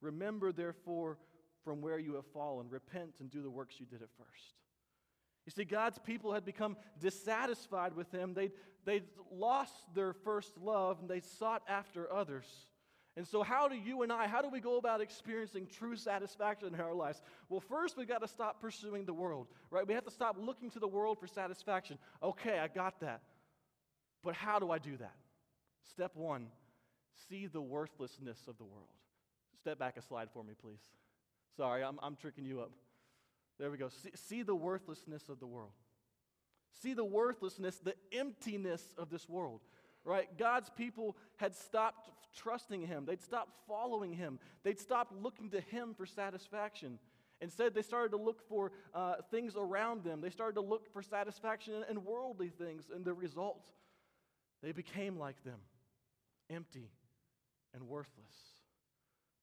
[0.00, 1.18] Remember, therefore,
[1.64, 4.54] from where you have fallen, repent and do the works you did at first.
[5.46, 8.34] You see, God's people had become dissatisfied with Him.
[8.34, 8.52] They'd,
[8.84, 12.46] they'd lost their first love and they sought after others.
[13.16, 16.74] And so, how do you and I, how do we go about experiencing true satisfaction
[16.74, 17.22] in our lives?
[17.48, 19.86] Well, first, we've got to stop pursuing the world, right?
[19.86, 21.98] We have to stop looking to the world for satisfaction.
[22.22, 23.22] Okay, I got that.
[24.22, 25.14] But how do I do that?
[25.90, 26.48] Step one
[27.28, 28.88] see the worthlessness of the world.
[29.60, 30.82] Step back a slide for me, please.
[31.56, 32.70] Sorry, I'm, I'm tricking you up.
[33.58, 33.88] There we go.
[33.88, 35.72] See, see the worthlessness of the world.
[36.82, 39.60] See the worthlessness, the emptiness of this world
[40.06, 40.28] right?
[40.38, 45.94] God's people had stopped trusting Him, they'd stopped following Him, they'd stopped looking to Him
[45.94, 46.98] for satisfaction.
[47.42, 50.22] Instead, they started to look for uh, things around them.
[50.22, 53.60] They started to look for satisfaction in, in worldly things, and the result,
[54.62, 55.58] they became like them
[56.48, 56.88] empty
[57.74, 58.34] and worthless.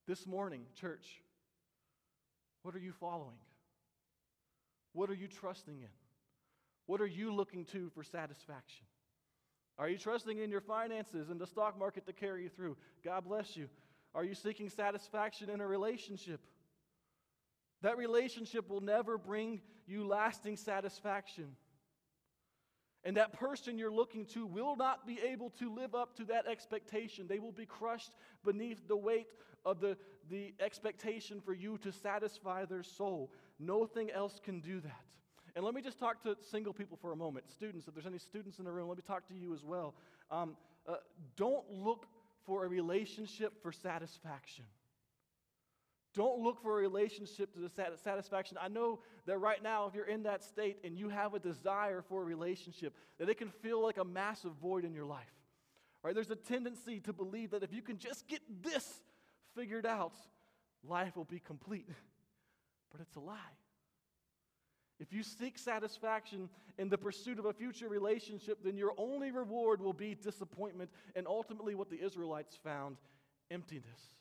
[0.07, 1.21] This morning, church,
[2.63, 3.37] what are you following?
[4.93, 5.89] What are you trusting in?
[6.85, 8.85] What are you looking to for satisfaction?
[9.77, 12.77] Are you trusting in your finances and the stock market to carry you through?
[13.03, 13.69] God bless you.
[14.13, 16.39] Are you seeking satisfaction in a relationship?
[17.81, 21.55] That relationship will never bring you lasting satisfaction.
[23.03, 26.47] And that person you're looking to will not be able to live up to that
[26.47, 27.27] expectation.
[27.27, 28.13] They will be crushed
[28.45, 29.27] beneath the weight
[29.65, 29.97] of the,
[30.29, 33.31] the expectation for you to satisfy their soul.
[33.59, 35.03] Nothing else can do that.
[35.55, 37.51] And let me just talk to single people for a moment.
[37.51, 39.93] Students, if there's any students in the room, let me talk to you as well.
[40.31, 40.55] Um,
[40.87, 40.95] uh,
[41.37, 42.07] don't look
[42.45, 44.65] for a relationship for satisfaction.
[46.15, 47.69] Don't look for a relationship to the
[48.03, 48.57] satisfaction.
[48.61, 52.03] I know that right now, if you're in that state and you have a desire
[52.07, 55.33] for a relationship, that it can feel like a massive void in your life.
[56.03, 56.13] Right?
[56.13, 59.01] There's a tendency to believe that if you can just get this
[59.55, 60.13] figured out,
[60.87, 61.89] life will be complete.
[62.91, 63.37] But it's a lie.
[64.99, 69.81] If you seek satisfaction in the pursuit of a future relationship, then your only reward
[69.81, 72.97] will be disappointment and ultimately what the Israelites found
[73.51, 74.13] emptiness.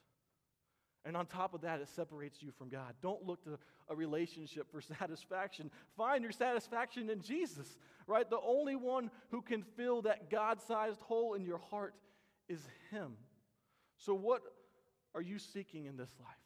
[1.05, 2.95] And on top of that, it separates you from God.
[3.03, 3.59] Don't look to
[3.89, 5.71] a relationship for satisfaction.
[5.97, 8.29] Find your satisfaction in Jesus, right?
[8.29, 11.95] The only one who can fill that God sized hole in your heart
[12.49, 12.61] is
[12.91, 13.15] Him.
[13.99, 14.43] So, what
[15.15, 16.42] are you seeking in this life?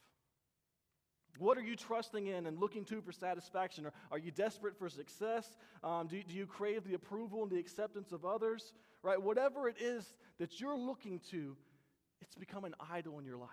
[1.38, 3.86] What are you trusting in and looking to for satisfaction?
[3.86, 5.56] Are, are you desperate for success?
[5.84, 8.72] Um, do, do you crave the approval and the acceptance of others?
[9.02, 9.20] Right?
[9.20, 11.56] Whatever it is that you're looking to,
[12.20, 13.50] it's become an idol in your life.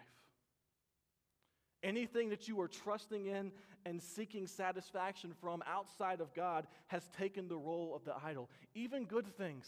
[1.83, 3.51] Anything that you are trusting in
[3.85, 8.49] and seeking satisfaction from outside of God has taken the role of the idol.
[8.73, 9.67] Even good things.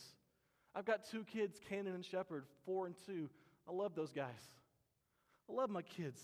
[0.74, 3.30] I've got two kids, Canaan and Shepherd, four and two.
[3.68, 4.30] I love those guys.
[5.49, 6.22] I love my kids.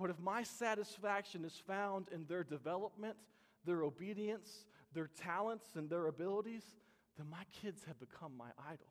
[0.00, 3.16] But if my satisfaction is found in their development,
[3.66, 6.64] their obedience, their talents, and their abilities,
[7.18, 8.86] then my kids have become my idol.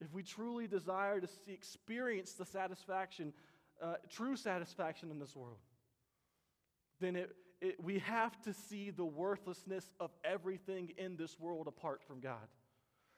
[0.00, 3.32] If we truly desire to see, experience the satisfaction,
[3.82, 5.58] uh, true satisfaction in this world,
[7.00, 12.02] then it, it, we have to see the worthlessness of everything in this world apart
[12.06, 12.46] from God.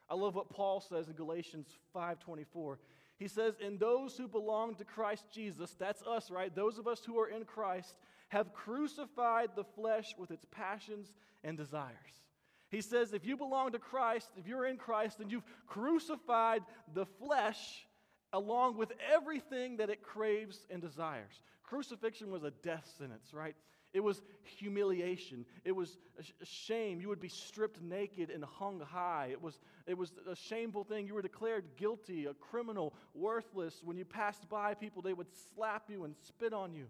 [0.09, 2.79] I love what Paul says in Galatians 5:24.
[3.19, 6.55] He says, And those who belong to Christ Jesus, that's us, right?
[6.55, 7.95] Those of us who are in Christ,
[8.29, 11.13] have crucified the flesh with its passions
[11.45, 11.95] and desires.
[12.71, 16.63] He says, if you belong to Christ, if you're in Christ, then you've crucified
[16.95, 17.87] the flesh
[18.33, 21.41] along with everything that it craves and desires.
[21.63, 23.55] Crucifixion was a death sentence, right?
[23.97, 25.47] It was humiliation.
[25.65, 25.97] It was
[26.43, 27.01] shame.
[27.01, 29.29] You would be stripped naked and hung high.
[29.33, 31.07] It was, it was a shameful thing.
[31.07, 33.81] You were declared guilty, a criminal, worthless.
[33.83, 36.89] When you passed by people, they would slap you and spit on you.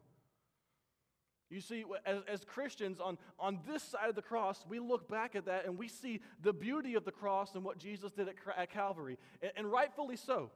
[1.49, 5.37] You see, as, as Christians on, on this side of the cross, we look back
[5.37, 8.35] at that and we see the beauty of the cross and what Jesus did at,
[8.59, 10.51] at Calvary, and, and rightfully so.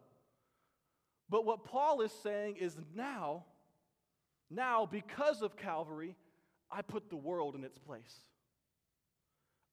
[1.28, 3.44] But what Paul is saying is now,
[4.50, 6.16] now, because of Calvary,
[6.70, 8.24] I put the world in its place.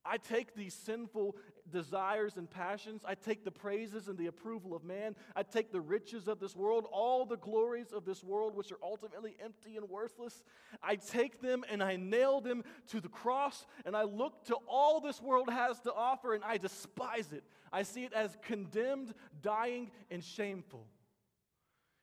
[0.09, 1.35] I take these sinful
[1.69, 3.03] desires and passions.
[3.05, 5.15] I take the praises and the approval of man.
[5.35, 8.79] I take the riches of this world, all the glories of this world, which are
[8.81, 10.43] ultimately empty and worthless.
[10.81, 15.01] I take them and I nail them to the cross, and I look to all
[15.01, 17.43] this world has to offer, and I despise it.
[17.73, 20.87] I see it as condemned, dying, and shameful.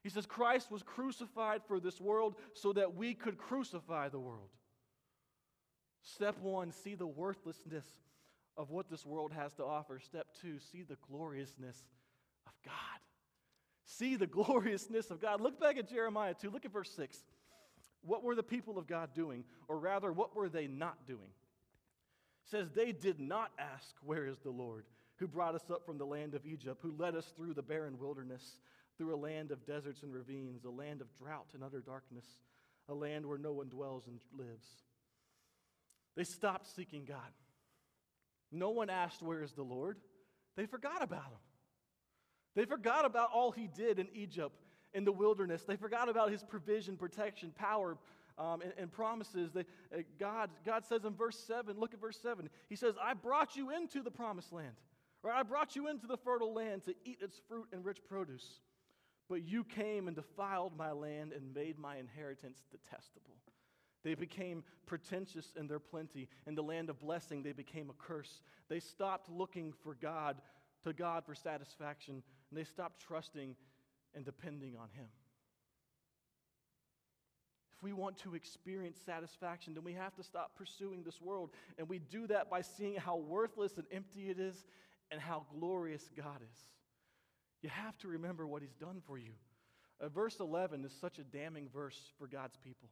[0.03, 4.51] He says Christ was crucified for this world so that we could crucify the world.
[6.05, 7.86] Step one, see the worthlessness
[8.57, 9.98] of what this world has to offer.
[9.98, 11.82] Step two, see the gloriousness
[12.46, 12.74] of God.
[13.86, 15.40] See the gloriousness of God.
[15.40, 16.50] Look back at Jeremiah 2.
[16.50, 17.18] Look at verse 6.
[18.02, 19.44] What were the people of God doing?
[19.66, 21.20] Or rather, what were they not doing?
[22.44, 24.84] It says, They did not ask, Where is the Lord,
[25.16, 27.98] who brought us up from the land of Egypt, who led us through the barren
[27.98, 28.59] wilderness,
[28.98, 32.26] through a land of deserts and ravines, a land of drought and utter darkness,
[32.90, 34.66] a land where no one dwells and lives.
[36.16, 37.18] They stopped seeking God.
[38.52, 39.98] No one asked, Where is the Lord?
[40.56, 41.40] They forgot about him.
[42.54, 44.54] They forgot about all he did in Egypt,
[44.92, 45.62] in the wilderness.
[45.62, 47.96] They forgot about his provision, protection, power,
[48.38, 49.52] um, and, and, promises.
[49.52, 52.48] They, uh, God, God says in verse 7, look at verse 7.
[52.68, 54.74] He says, I brought you into the promised land.
[55.22, 55.34] Right?
[55.34, 58.60] I brought you into the fertile land to eat its fruit and rich produce.
[59.28, 63.36] But you came and defiled my land and made my inheritance detestable.
[64.05, 66.28] They became pretentious in their plenty.
[66.46, 68.42] In the land of blessing, they became a curse.
[68.68, 70.36] They stopped looking for God,
[70.84, 73.57] to God for satisfaction, and they stopped trusting
[74.14, 75.07] and depending on Him.
[77.76, 81.50] If we want to experience satisfaction, then we have to stop pursuing this world.
[81.78, 84.64] And we do that by seeing how worthless and empty it is
[85.11, 86.59] and how glorious God is.
[87.62, 89.32] You have to remember what He's done for you.
[90.00, 92.90] Uh, verse 11 is such a damning verse for God's people.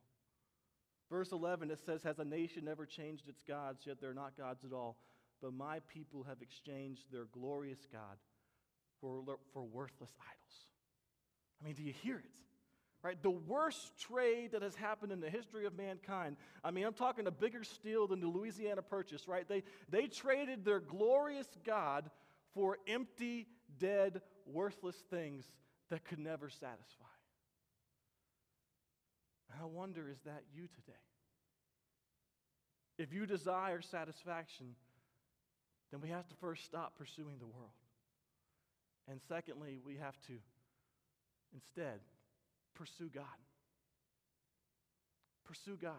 [1.12, 4.64] Verse 11, it says, Has a nation ever changed its gods, yet they're not gods
[4.64, 4.96] at all?
[5.42, 8.16] But my people have exchanged their glorious God
[8.98, 10.66] for, for worthless idols.
[11.60, 12.30] I mean, do you hear it?
[13.02, 13.22] Right?
[13.22, 16.36] The worst trade that has happened in the history of mankind.
[16.64, 19.46] I mean, I'm talking a bigger steal than the Louisiana Purchase, right?
[19.46, 22.10] They, they traded their glorious God
[22.54, 23.48] for empty,
[23.78, 25.44] dead, worthless things
[25.90, 27.11] that could never satisfy.
[29.53, 30.98] And I wonder, is that you today?
[32.98, 34.74] If you desire satisfaction,
[35.90, 37.70] then we have to first stop pursuing the world.
[39.11, 40.34] And secondly, we have to
[41.55, 42.00] instead
[42.74, 43.24] pursue God.
[45.44, 45.92] Pursue God.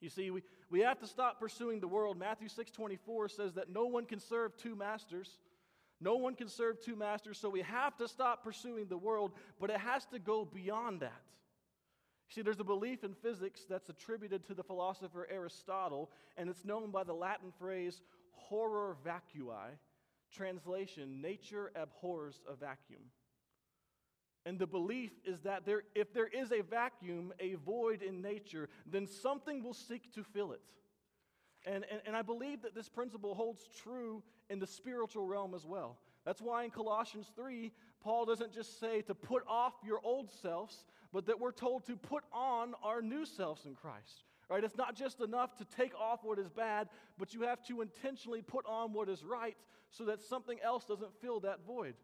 [0.00, 2.18] You see, we, we have to stop pursuing the world.
[2.18, 5.38] Matthew 6 24 says that no one can serve two masters.
[6.00, 9.68] No one can serve two masters, so we have to stop pursuing the world, but
[9.68, 11.20] it has to go beyond that.
[12.32, 16.92] See, there's a belief in physics that's attributed to the philosopher Aristotle, and it's known
[16.92, 18.00] by the Latin phrase
[18.30, 19.76] horror vacui,
[20.32, 23.02] translation, nature abhors a vacuum.
[24.46, 28.68] And the belief is that there, if there is a vacuum, a void in nature,
[28.86, 30.62] then something will seek to fill it.
[31.66, 35.66] And, and, and I believe that this principle holds true in the spiritual realm as
[35.66, 35.98] well.
[36.24, 37.72] That's why in Colossians 3,
[38.02, 41.96] Paul doesn't just say to put off your old selves, but that we're told to
[41.96, 44.24] put on our new selves in Christ.
[44.48, 44.64] Right?
[44.64, 46.88] It's not just enough to take off what is bad,
[47.18, 49.56] but you have to intentionally put on what is right
[49.90, 51.94] so that something else doesn't fill that void.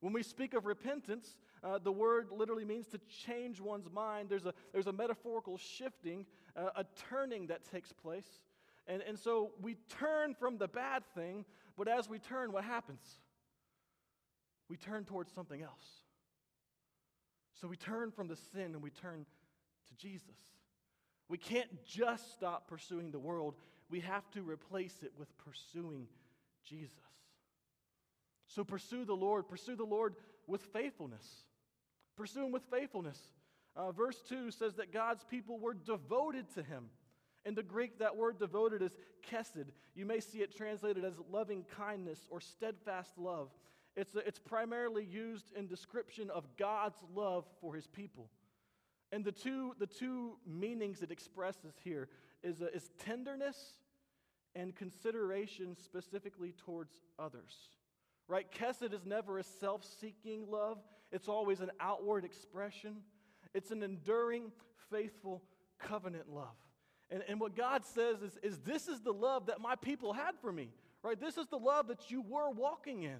[0.00, 4.28] When we speak of repentance, uh, the word literally means to change one's mind.
[4.28, 8.42] There's a, there's a metaphorical shifting, uh, a turning that takes place.
[8.86, 11.44] And, and so we turn from the bad thing,
[11.78, 13.18] but as we turn, what happens?
[14.68, 16.02] We turn towards something else.
[17.60, 19.24] So we turn from the sin and we turn
[19.88, 20.36] to Jesus.
[21.28, 23.54] We can't just stop pursuing the world,
[23.88, 26.06] we have to replace it with pursuing
[26.64, 26.98] Jesus.
[28.48, 30.14] So pursue the Lord, pursue the Lord
[30.46, 31.26] with faithfulness.
[32.16, 33.20] Pursue Him with faithfulness.
[33.76, 36.86] Uh, verse 2 says that God's people were devoted to Him.
[37.44, 38.96] In the Greek, that word devoted is
[39.30, 39.66] kesed.
[39.94, 43.50] You may see it translated as loving kindness or steadfast love.
[43.96, 48.28] It's, it's primarily used in description of God's love for his people.
[49.12, 52.08] And the two, the two meanings it expresses here
[52.42, 53.78] is, uh, is tenderness
[54.54, 57.54] and consideration specifically towards others.
[58.28, 58.46] Right?
[58.50, 60.78] Kesed is never a self seeking love,
[61.12, 62.96] it's always an outward expression.
[63.54, 64.52] It's an enduring,
[64.90, 65.42] faithful
[65.78, 66.56] covenant love.
[67.10, 70.32] And, and what God says is, is this is the love that my people had
[70.42, 70.68] for me,
[71.02, 71.18] right?
[71.18, 73.18] This is the love that you were walking in.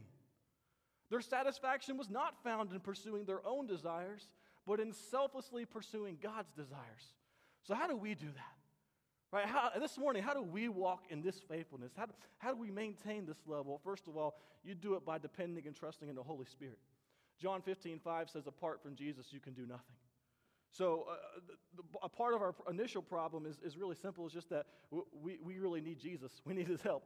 [1.11, 4.29] Their satisfaction was not found in pursuing their own desires,
[4.67, 7.15] but in selflessly pursuing God's desires.
[7.63, 8.57] So, how do we do that?
[9.33, 9.47] Right?
[9.47, 11.93] How, this morning, how do we walk in this faithfulness?
[11.97, 12.07] How,
[12.39, 13.81] how do we maintain this level?
[13.85, 16.79] First of all, you do it by depending and trusting in the Holy Spirit.
[17.41, 19.97] John 15, 5 says, Apart from Jesus, you can do nothing.
[20.71, 21.15] So, uh,
[21.47, 24.27] the, the, a part of our initial problem is, is really simple.
[24.27, 24.67] It's just that
[25.13, 27.05] we, we really need Jesus, we need his help.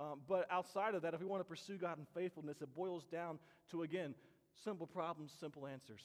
[0.00, 3.04] Um, but outside of that, if we want to pursue God in faithfulness, it boils
[3.04, 3.38] down
[3.70, 4.14] to, again,
[4.64, 6.02] simple problems, simple answers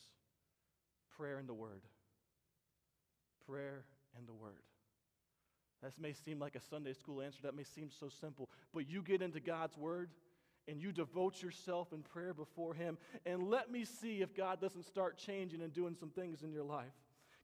[1.18, 1.82] prayer and the Word.
[3.48, 3.86] Prayer
[4.18, 4.64] and the Word.
[5.82, 7.39] That may seem like a Sunday school answer.
[7.43, 8.50] That may seem so simple.
[8.74, 10.10] But you get into God's Word
[10.68, 14.86] and you devote yourself in prayer before Him, and let me see if God doesn't
[14.86, 16.91] start changing and doing some things in your life.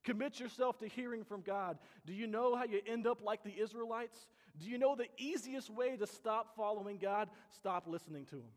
[0.03, 1.77] Commit yourself to hearing from God.
[2.07, 4.25] Do you know how you end up like the Israelites?
[4.59, 7.29] Do you know the easiest way to stop following God?
[7.51, 8.51] Stop listening to Him.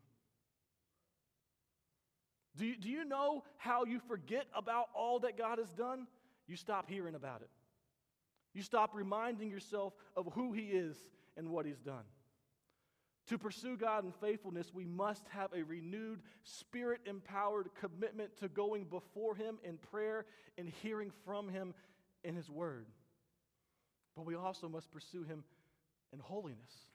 [2.57, 6.07] Do you, do you know how you forget about all that God has done?
[6.47, 7.49] You stop hearing about it.
[8.53, 10.95] You stop reminding yourself of who He is
[11.35, 12.03] and what He's done.
[13.27, 18.85] To pursue God in faithfulness, we must have a renewed, spirit empowered commitment to going
[18.85, 20.25] before Him in prayer
[20.57, 21.73] and hearing from Him
[22.23, 22.85] in His Word.
[24.15, 25.43] But we also must pursue Him
[26.15, 26.87] in holiness.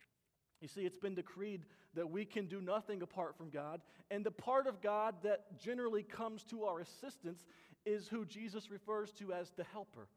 [0.61, 1.65] You see, it's been decreed
[1.95, 6.03] that we can do nothing apart from God, and the part of God that generally
[6.03, 7.45] comes to our assistance
[7.87, 10.09] is who Jesus refers to as the Helper,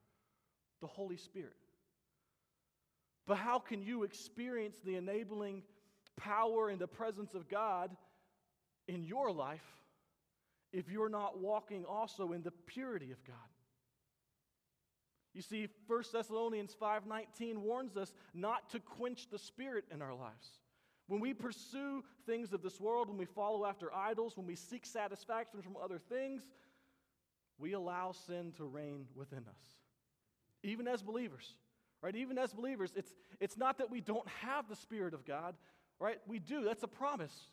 [0.81, 1.53] the Holy Spirit.
[3.25, 5.63] But how can you experience the enabling
[6.17, 7.95] power and the presence of God
[8.87, 9.63] in your life
[10.73, 13.52] if you're not walking also in the purity of God?
[15.33, 20.59] You see, 1 Thessalonians 5:19 warns us not to quench the spirit in our lives.
[21.07, 24.85] When we pursue things of this world, when we follow after idols, when we seek
[24.85, 26.47] satisfaction from other things,
[27.57, 29.77] we allow sin to reign within us.
[30.63, 31.55] Even as believers,
[32.01, 32.15] right?
[32.15, 35.55] Even as believers, it's, it's not that we don't have the Spirit of God,
[35.99, 36.19] right?
[36.25, 37.47] We do, that's a promise.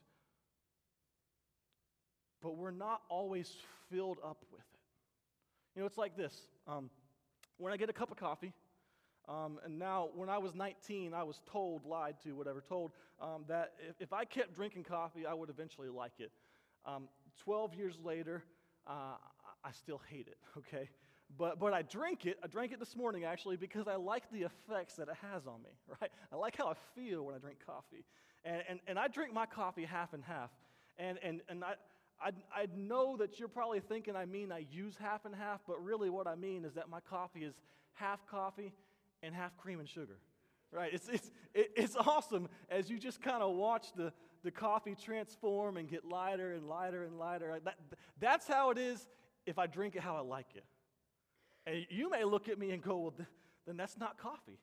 [2.41, 3.53] But we're not always
[3.91, 4.79] filled up with it.
[5.75, 6.35] You know, it's like this.
[6.67, 6.91] Um,
[7.61, 8.53] when I get a cup of coffee,
[9.29, 13.45] um, and now when I was 19, I was told, lied to, whatever, told um,
[13.49, 16.33] that if, if, I kept drinking coffee, I would eventually like it.
[16.87, 17.09] Um,
[17.45, 18.43] 12 years later,
[18.87, 19.17] uh,
[19.63, 20.89] I still hate it, okay?
[21.39, 22.39] But, but I drink it.
[22.43, 25.63] I drank it this morning actually because I like the effects that it has on
[25.63, 26.11] me, right?
[26.33, 28.05] I like how I feel when I drink coffee.
[28.45, 30.51] And, and, and I drink my coffee half and half.
[30.99, 31.75] And, and, and I,
[32.23, 35.83] I, I know that you're probably thinking I mean I use half and half, but
[35.83, 37.55] really what I mean is that my coffee is
[37.95, 38.73] half coffee
[39.23, 40.19] and half cream and sugar.
[40.73, 40.93] Right?
[40.93, 44.13] It's, it's, it's awesome as you just kind of watch the,
[44.45, 47.59] the coffee transform and get lighter and lighter and lighter.
[47.65, 47.77] That,
[48.21, 49.09] that's how it is
[49.47, 50.65] if I drink it how I like it.
[51.67, 53.15] And you may look at me and go, well,
[53.67, 54.59] then that's not coffee,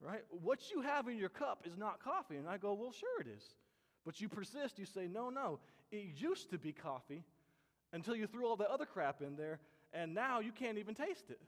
[0.00, 0.22] right?
[0.30, 2.36] What you have in your cup is not coffee.
[2.36, 3.42] And I go, well, sure it is.
[4.04, 5.58] But you persist, you say, no, no,
[5.92, 7.22] it used to be coffee
[7.92, 9.60] until you threw all the other crap in there,
[9.92, 11.40] and now you can't even taste it.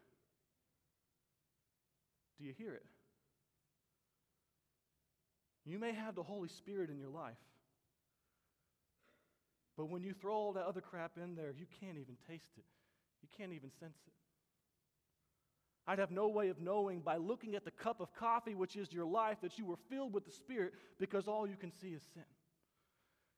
[2.39, 2.85] Do you hear it?
[5.65, 7.35] You may have the Holy Spirit in your life,
[9.79, 12.65] but when you throw all that other crap in there, you can't even taste it.
[13.23, 14.13] You can't even sense it.
[15.87, 18.93] I'd have no way of knowing by looking at the cup of coffee, which is
[18.93, 22.03] your life, that you were filled with the Spirit because all you can see is
[22.15, 22.25] sin.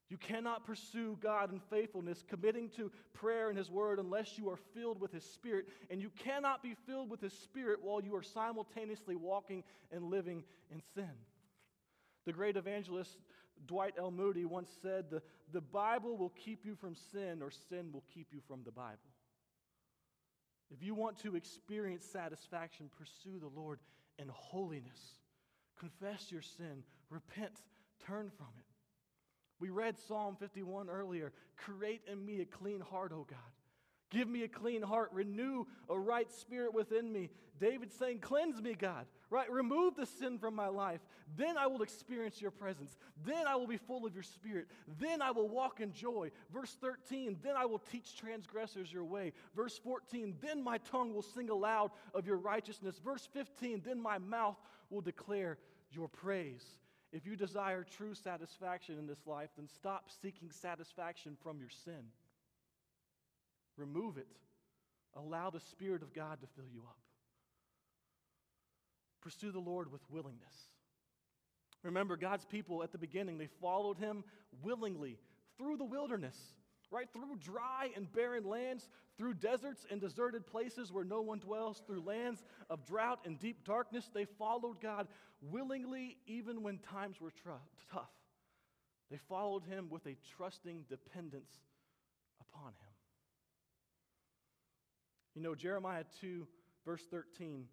[0.09, 4.59] You cannot pursue God in faithfulness, committing to prayer and His Word, unless you are
[4.75, 5.67] filled with His Spirit.
[5.91, 10.45] And you cannot be filled with His Spirit while you are simultaneously walking and living
[10.71, 11.11] in sin.
[12.25, 13.19] The great evangelist
[13.67, 14.11] Dwight L.
[14.11, 18.29] Moody once said, the, the Bible will keep you from sin, or sin will keep
[18.33, 18.99] you from the Bible.
[20.71, 23.81] If you want to experience satisfaction, pursue the Lord
[24.19, 25.01] in holiness.
[25.79, 27.63] Confess your sin, repent,
[28.07, 28.66] turn from it.
[29.59, 33.39] We read Psalm 51 earlier Create in me a clean heart, O God.
[34.11, 37.29] Give me a clean heart, renew a right spirit within me.
[37.59, 39.51] David saying, Cleanse me, God, right?
[39.51, 41.01] Remove the sin from my life.
[41.37, 42.97] Then I will experience your presence.
[43.25, 44.69] Then I will be full of your spirit.
[45.01, 46.31] Then I will walk in joy.
[46.53, 49.33] Verse 13, then I will teach transgressors your way.
[49.57, 53.01] Verse 14, then my tongue will sing aloud of your righteousness.
[53.05, 54.57] Verse 15, then my mouth
[54.89, 55.59] will declare
[55.91, 56.65] your praise.
[57.17, 62.11] If you desire true satisfaction in this life, then stop seeking satisfaction from your sin.
[63.79, 64.27] Remove it.
[65.17, 66.99] Allow the Spirit of God to fill you up.
[69.23, 70.69] Pursue the Lord with willingness.
[71.83, 74.23] Remember, God's people at the beginning, they followed him
[74.63, 75.17] willingly
[75.57, 76.37] through the wilderness,
[76.91, 77.09] right?
[77.13, 82.03] Through dry and barren lands, through deserts and deserted places where no one dwells, through
[82.03, 84.11] lands of drought and deep darkness.
[84.13, 85.09] They followed God
[85.41, 87.51] willingly, even when times were tr-
[87.93, 88.11] tough.
[89.11, 91.53] They followed him with a trusting dependence
[92.41, 92.93] upon him.
[95.35, 96.47] You know, Jeremiah 2,
[96.85, 97.67] verse 13,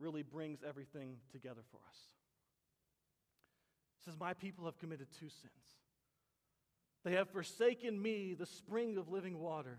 [0.00, 1.96] really brings everything together for us.
[3.98, 5.78] It says, My people have committed two sins.
[7.08, 9.78] They have forsaken me, the spring of living water,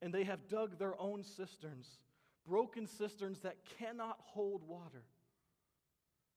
[0.00, 1.98] and they have dug their own cisterns,
[2.46, 5.04] broken cisterns that cannot hold water.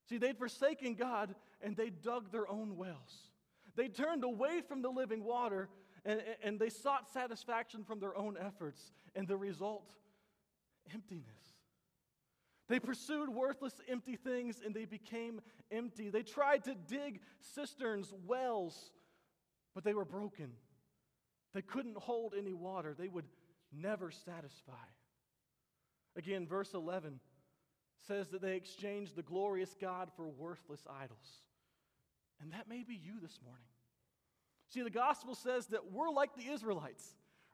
[0.10, 3.30] See, they'd forsaken God and they dug their own wells.
[3.78, 5.70] They turned away from the living water
[6.04, 8.92] and, and they sought satisfaction from their own efforts.
[9.16, 9.90] And the result
[10.94, 11.24] emptiness.
[12.68, 15.40] They pursued worthless, empty things and they became
[15.72, 16.10] empty.
[16.10, 18.92] They tried to dig cisterns, wells,
[19.76, 20.52] but they were broken.
[21.54, 23.26] They couldn't hold any water, they would
[23.72, 24.72] never satisfy.
[26.18, 27.20] Again, verse 11
[28.08, 31.42] says that they exchanged the glorious God for worthless idols.
[32.42, 33.66] And that may be you this morning.
[34.70, 37.06] See, the gospel says that we're like the Israelites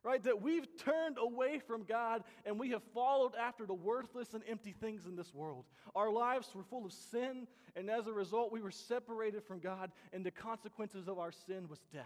[0.04, 0.24] right?
[0.24, 4.74] That we've turned away from God and we have followed after the worthless and empty
[4.74, 5.66] things in this world.
[5.96, 9.92] Our lives were full of sin, and as a result, we were separated from God,
[10.14, 12.06] and the consequences of our sin was death.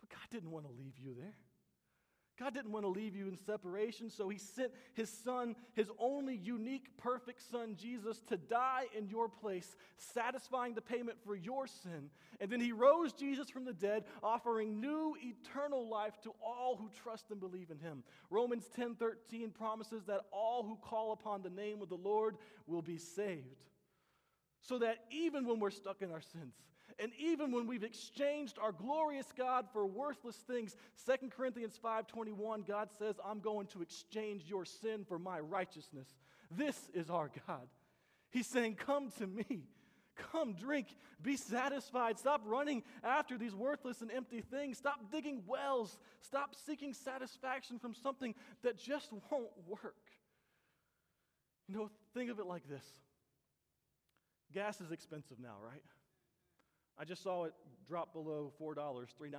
[0.00, 1.34] But God didn't want to leave you there.
[2.42, 6.34] God didn't want to leave you in separation, so He sent His Son, His only
[6.34, 12.10] unique, perfect Son, Jesus, to die in your place, satisfying the payment for your sin.
[12.40, 16.90] And then He rose Jesus from the dead, offering new eternal life to all who
[17.04, 18.02] trust and believe in Him.
[18.28, 22.36] Romans 10 13 promises that all who call upon the name of the Lord
[22.66, 23.62] will be saved.
[24.62, 26.54] So that even when we're stuck in our sins,
[26.98, 30.76] and even when we've exchanged our glorious God for worthless things,
[31.06, 36.16] 2 Corinthians 5:21, God says, "I'm going to exchange your sin for my righteousness."
[36.50, 37.68] This is our God.
[38.30, 39.68] He's saying, "Come to me.
[40.14, 42.18] Come drink, be satisfied.
[42.18, 44.76] Stop running after these worthless and empty things.
[44.76, 45.98] Stop digging wells.
[46.20, 50.10] Stop seeking satisfaction from something that just won't work."
[51.66, 52.84] You know, think of it like this.
[54.52, 55.82] Gas is expensive now, right?
[57.02, 57.54] I just saw it
[57.88, 59.34] drop below $4, $3.99.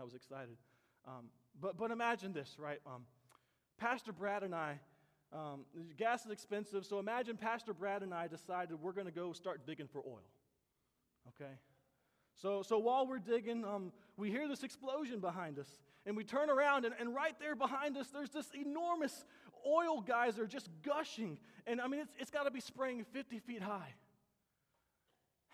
[0.00, 0.56] I was excited.
[1.04, 1.24] Um,
[1.60, 2.78] but, but imagine this, right?
[2.86, 3.06] Um,
[3.76, 4.78] Pastor Brad and I,
[5.32, 5.64] um,
[5.96, 9.66] gas is expensive, so imagine Pastor Brad and I decided we're going to go start
[9.66, 10.22] digging for oil.
[11.30, 11.54] Okay?
[12.40, 15.68] So, so while we're digging, um, we hear this explosion behind us.
[16.06, 19.24] And we turn around, and, and right there behind us, there's this enormous
[19.66, 21.36] oil geyser just gushing.
[21.66, 23.94] And I mean, it's, it's got to be spraying 50 feet high.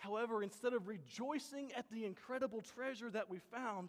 [0.04, 3.88] However, instead of rejoicing at the incredible treasure that we found,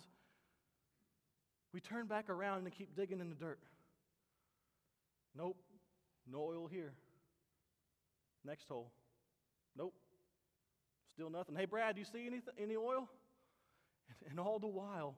[1.73, 3.59] we turn back around and keep digging in the dirt.
[5.37, 5.57] Nope,
[6.25, 6.93] no oil here.
[8.45, 8.93] Next hole.
[9.75, 9.93] Nope,
[11.13, 11.53] still nothing.
[11.53, 13.09] Hey, Brad, do you see anything, any oil?
[14.07, 15.17] And, and all the while,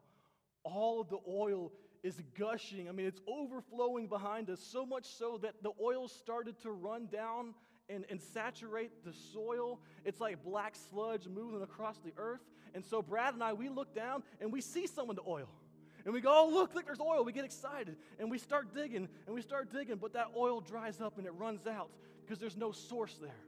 [0.63, 2.89] all of the oil is gushing.
[2.89, 7.05] I mean, it's overflowing behind us, so much so that the oil started to run
[7.05, 7.53] down
[7.89, 9.79] and, and saturate the soil.
[10.05, 12.41] It's like black sludge moving across the earth.
[12.73, 15.49] And so Brad and I, we look down and we see some of the oil.
[16.05, 17.25] And we go, oh, look, look, there's oil.
[17.25, 17.97] We get excited.
[18.19, 21.33] And we start digging and we start digging, but that oil dries up and it
[21.33, 21.89] runs out
[22.23, 23.43] because there's no source there.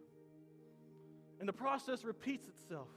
[1.40, 2.90] And the process repeats itself.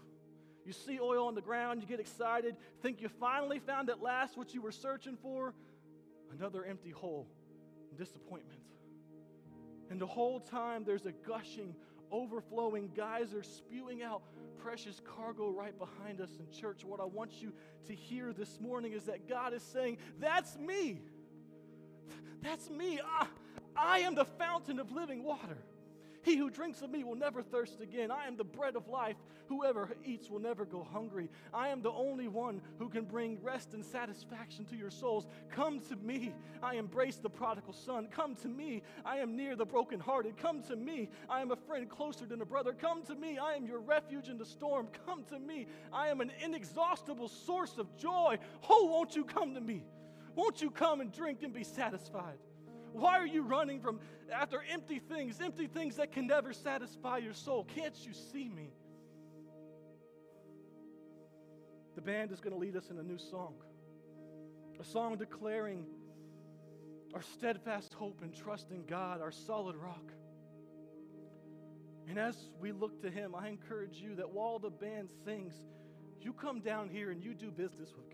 [0.64, 4.36] You see oil on the ground, you get excited, think you finally found at last
[4.36, 5.54] what you were searching for.
[6.38, 7.26] Another empty hole,
[7.96, 8.61] disappointment.
[9.92, 11.74] And the whole time there's a gushing,
[12.10, 14.22] overflowing geyser spewing out
[14.58, 16.82] precious cargo right behind us in church.
[16.82, 17.52] What I want you
[17.88, 21.02] to hear this morning is that God is saying, That's me.
[22.40, 23.00] That's me.
[23.04, 23.26] I,
[23.76, 25.58] I am the fountain of living water.
[26.22, 28.10] He who drinks of me will never thirst again.
[28.10, 29.16] I am the bread of life.
[29.48, 31.28] Whoever eats will never go hungry.
[31.52, 35.26] I am the only one who can bring rest and satisfaction to your souls.
[35.50, 36.32] Come to me.
[36.62, 38.08] I embrace the prodigal son.
[38.10, 38.82] Come to me.
[39.04, 40.36] I am near the brokenhearted.
[40.36, 41.08] Come to me.
[41.28, 42.72] I am a friend closer than a brother.
[42.72, 43.38] Come to me.
[43.38, 44.88] I am your refuge in the storm.
[45.06, 45.66] Come to me.
[45.92, 48.38] I am an inexhaustible source of joy.
[48.70, 49.84] Oh, won't you come to me?
[50.34, 52.38] Won't you come and drink and be satisfied?
[52.92, 54.00] Why are you running from
[54.32, 57.66] after empty things, empty things that can never satisfy your soul?
[57.74, 58.70] Can't you see me?
[61.94, 63.54] The band is going to lead us in a new song.
[64.80, 65.84] A song declaring
[67.14, 70.12] our steadfast hope and trust in God, our solid rock.
[72.08, 75.54] And as we look to Him, I encourage you that while the band sings,
[76.20, 78.11] you come down here and you do business with.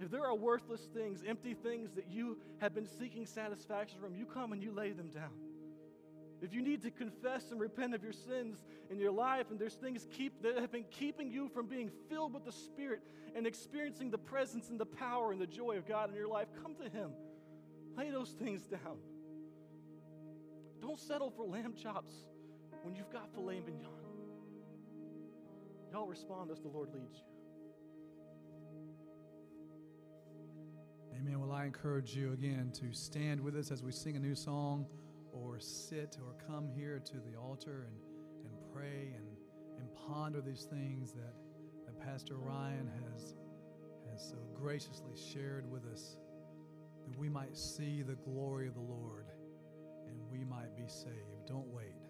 [0.00, 4.26] If there are worthless things, empty things that you have been seeking satisfaction from, you
[4.26, 5.30] come and you lay them down.
[6.42, 8.58] If you need to confess and repent of your sins
[8.90, 12.34] in your life, and there's things keep, that have been keeping you from being filled
[12.34, 13.02] with the Spirit
[13.34, 16.48] and experiencing the presence and the power and the joy of God in your life,
[16.62, 17.12] come to Him.
[17.96, 18.98] Lay those things down.
[20.82, 22.12] Don't settle for lamb chops
[22.82, 23.90] when you've got filet mignon.
[25.92, 27.33] Y'all respond as the Lord leads you.
[31.24, 31.40] Amen.
[31.40, 34.84] Well, I encourage you again to stand with us as we sing a new song
[35.32, 37.96] or sit or come here to the altar and,
[38.44, 39.26] and pray and,
[39.78, 41.34] and ponder these things that,
[41.86, 43.36] that Pastor Ryan has,
[44.10, 46.18] has so graciously shared with us
[47.08, 49.28] that we might see the glory of the Lord
[50.06, 51.46] and we might be saved.
[51.46, 52.03] Don't wait.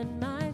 [0.00, 0.49] And my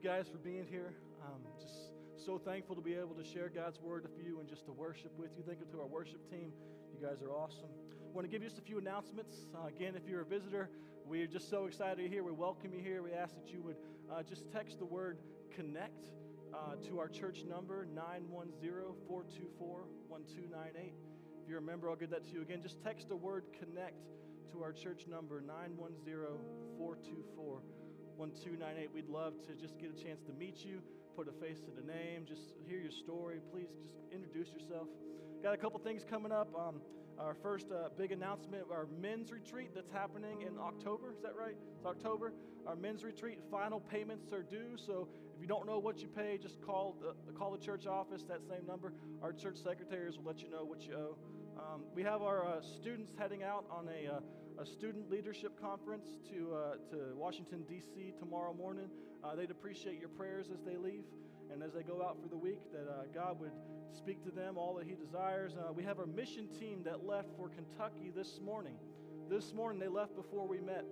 [0.00, 0.94] guys for being here.
[1.22, 1.92] Um, just
[2.24, 5.12] so thankful to be able to share God's word with you and just to worship
[5.18, 5.44] with you.
[5.46, 6.52] Thank you to our worship team.
[6.94, 7.68] You guys are awesome.
[7.68, 9.36] I want to give you just a few announcements.
[9.54, 10.70] Uh, again, if you're a visitor,
[11.04, 12.24] we're just so excited you're here.
[12.24, 13.02] We welcome you here.
[13.02, 13.76] We ask that you would
[14.10, 15.18] uh, just text the word
[15.54, 16.06] connect
[16.54, 20.94] uh, to our church number 910 424 1298.
[21.42, 22.62] If you're a member, I'll give that to you again.
[22.62, 24.06] Just text the word connect
[24.52, 26.40] to our church number 910
[26.78, 27.60] 424
[28.20, 28.92] 1298.
[28.92, 30.82] We'd love to just get a chance to meet you,
[31.16, 33.40] put a face to the name, just hear your story.
[33.50, 34.88] Please just introduce yourself.
[35.42, 36.52] Got a couple things coming up.
[36.54, 36.82] Um,
[37.18, 41.12] our first uh, big announcement our men's retreat that's happening in October.
[41.12, 41.56] Is that right?
[41.76, 42.34] It's October.
[42.66, 44.76] Our men's retreat final payments are due.
[44.76, 48.24] So if you don't know what you pay, just call the, call the church office,
[48.24, 48.92] that same number.
[49.22, 51.16] Our church secretaries will let you know what you owe.
[51.58, 54.20] Um, we have our uh, students heading out on a, uh,
[54.58, 58.12] a student leadership conference to, uh, to Washington, D.C.
[58.18, 58.88] tomorrow morning.
[59.22, 61.04] Uh, they'd appreciate your prayers as they leave
[61.52, 63.52] and as they go out for the week, that uh, God would
[63.96, 65.52] speak to them all that He desires.
[65.56, 68.76] Uh, we have our mission team that left for Kentucky this morning.
[69.28, 70.84] This morning they left before we met.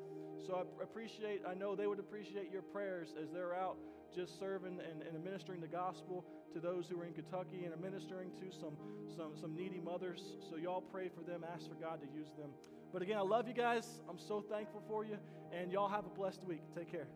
[0.46, 3.76] So I appreciate, I know they would appreciate your prayers as they're out
[4.14, 8.30] just serving and, and administering the gospel to those who are in Kentucky and administering
[8.40, 8.76] to some,
[9.16, 10.22] some, some needy mothers.
[10.50, 12.50] So y'all pray for them, ask for God to use them.
[12.92, 13.86] But again, I love you guys.
[14.08, 15.18] I'm so thankful for you,
[15.52, 16.62] and y'all have a blessed week.
[16.74, 17.06] Take care.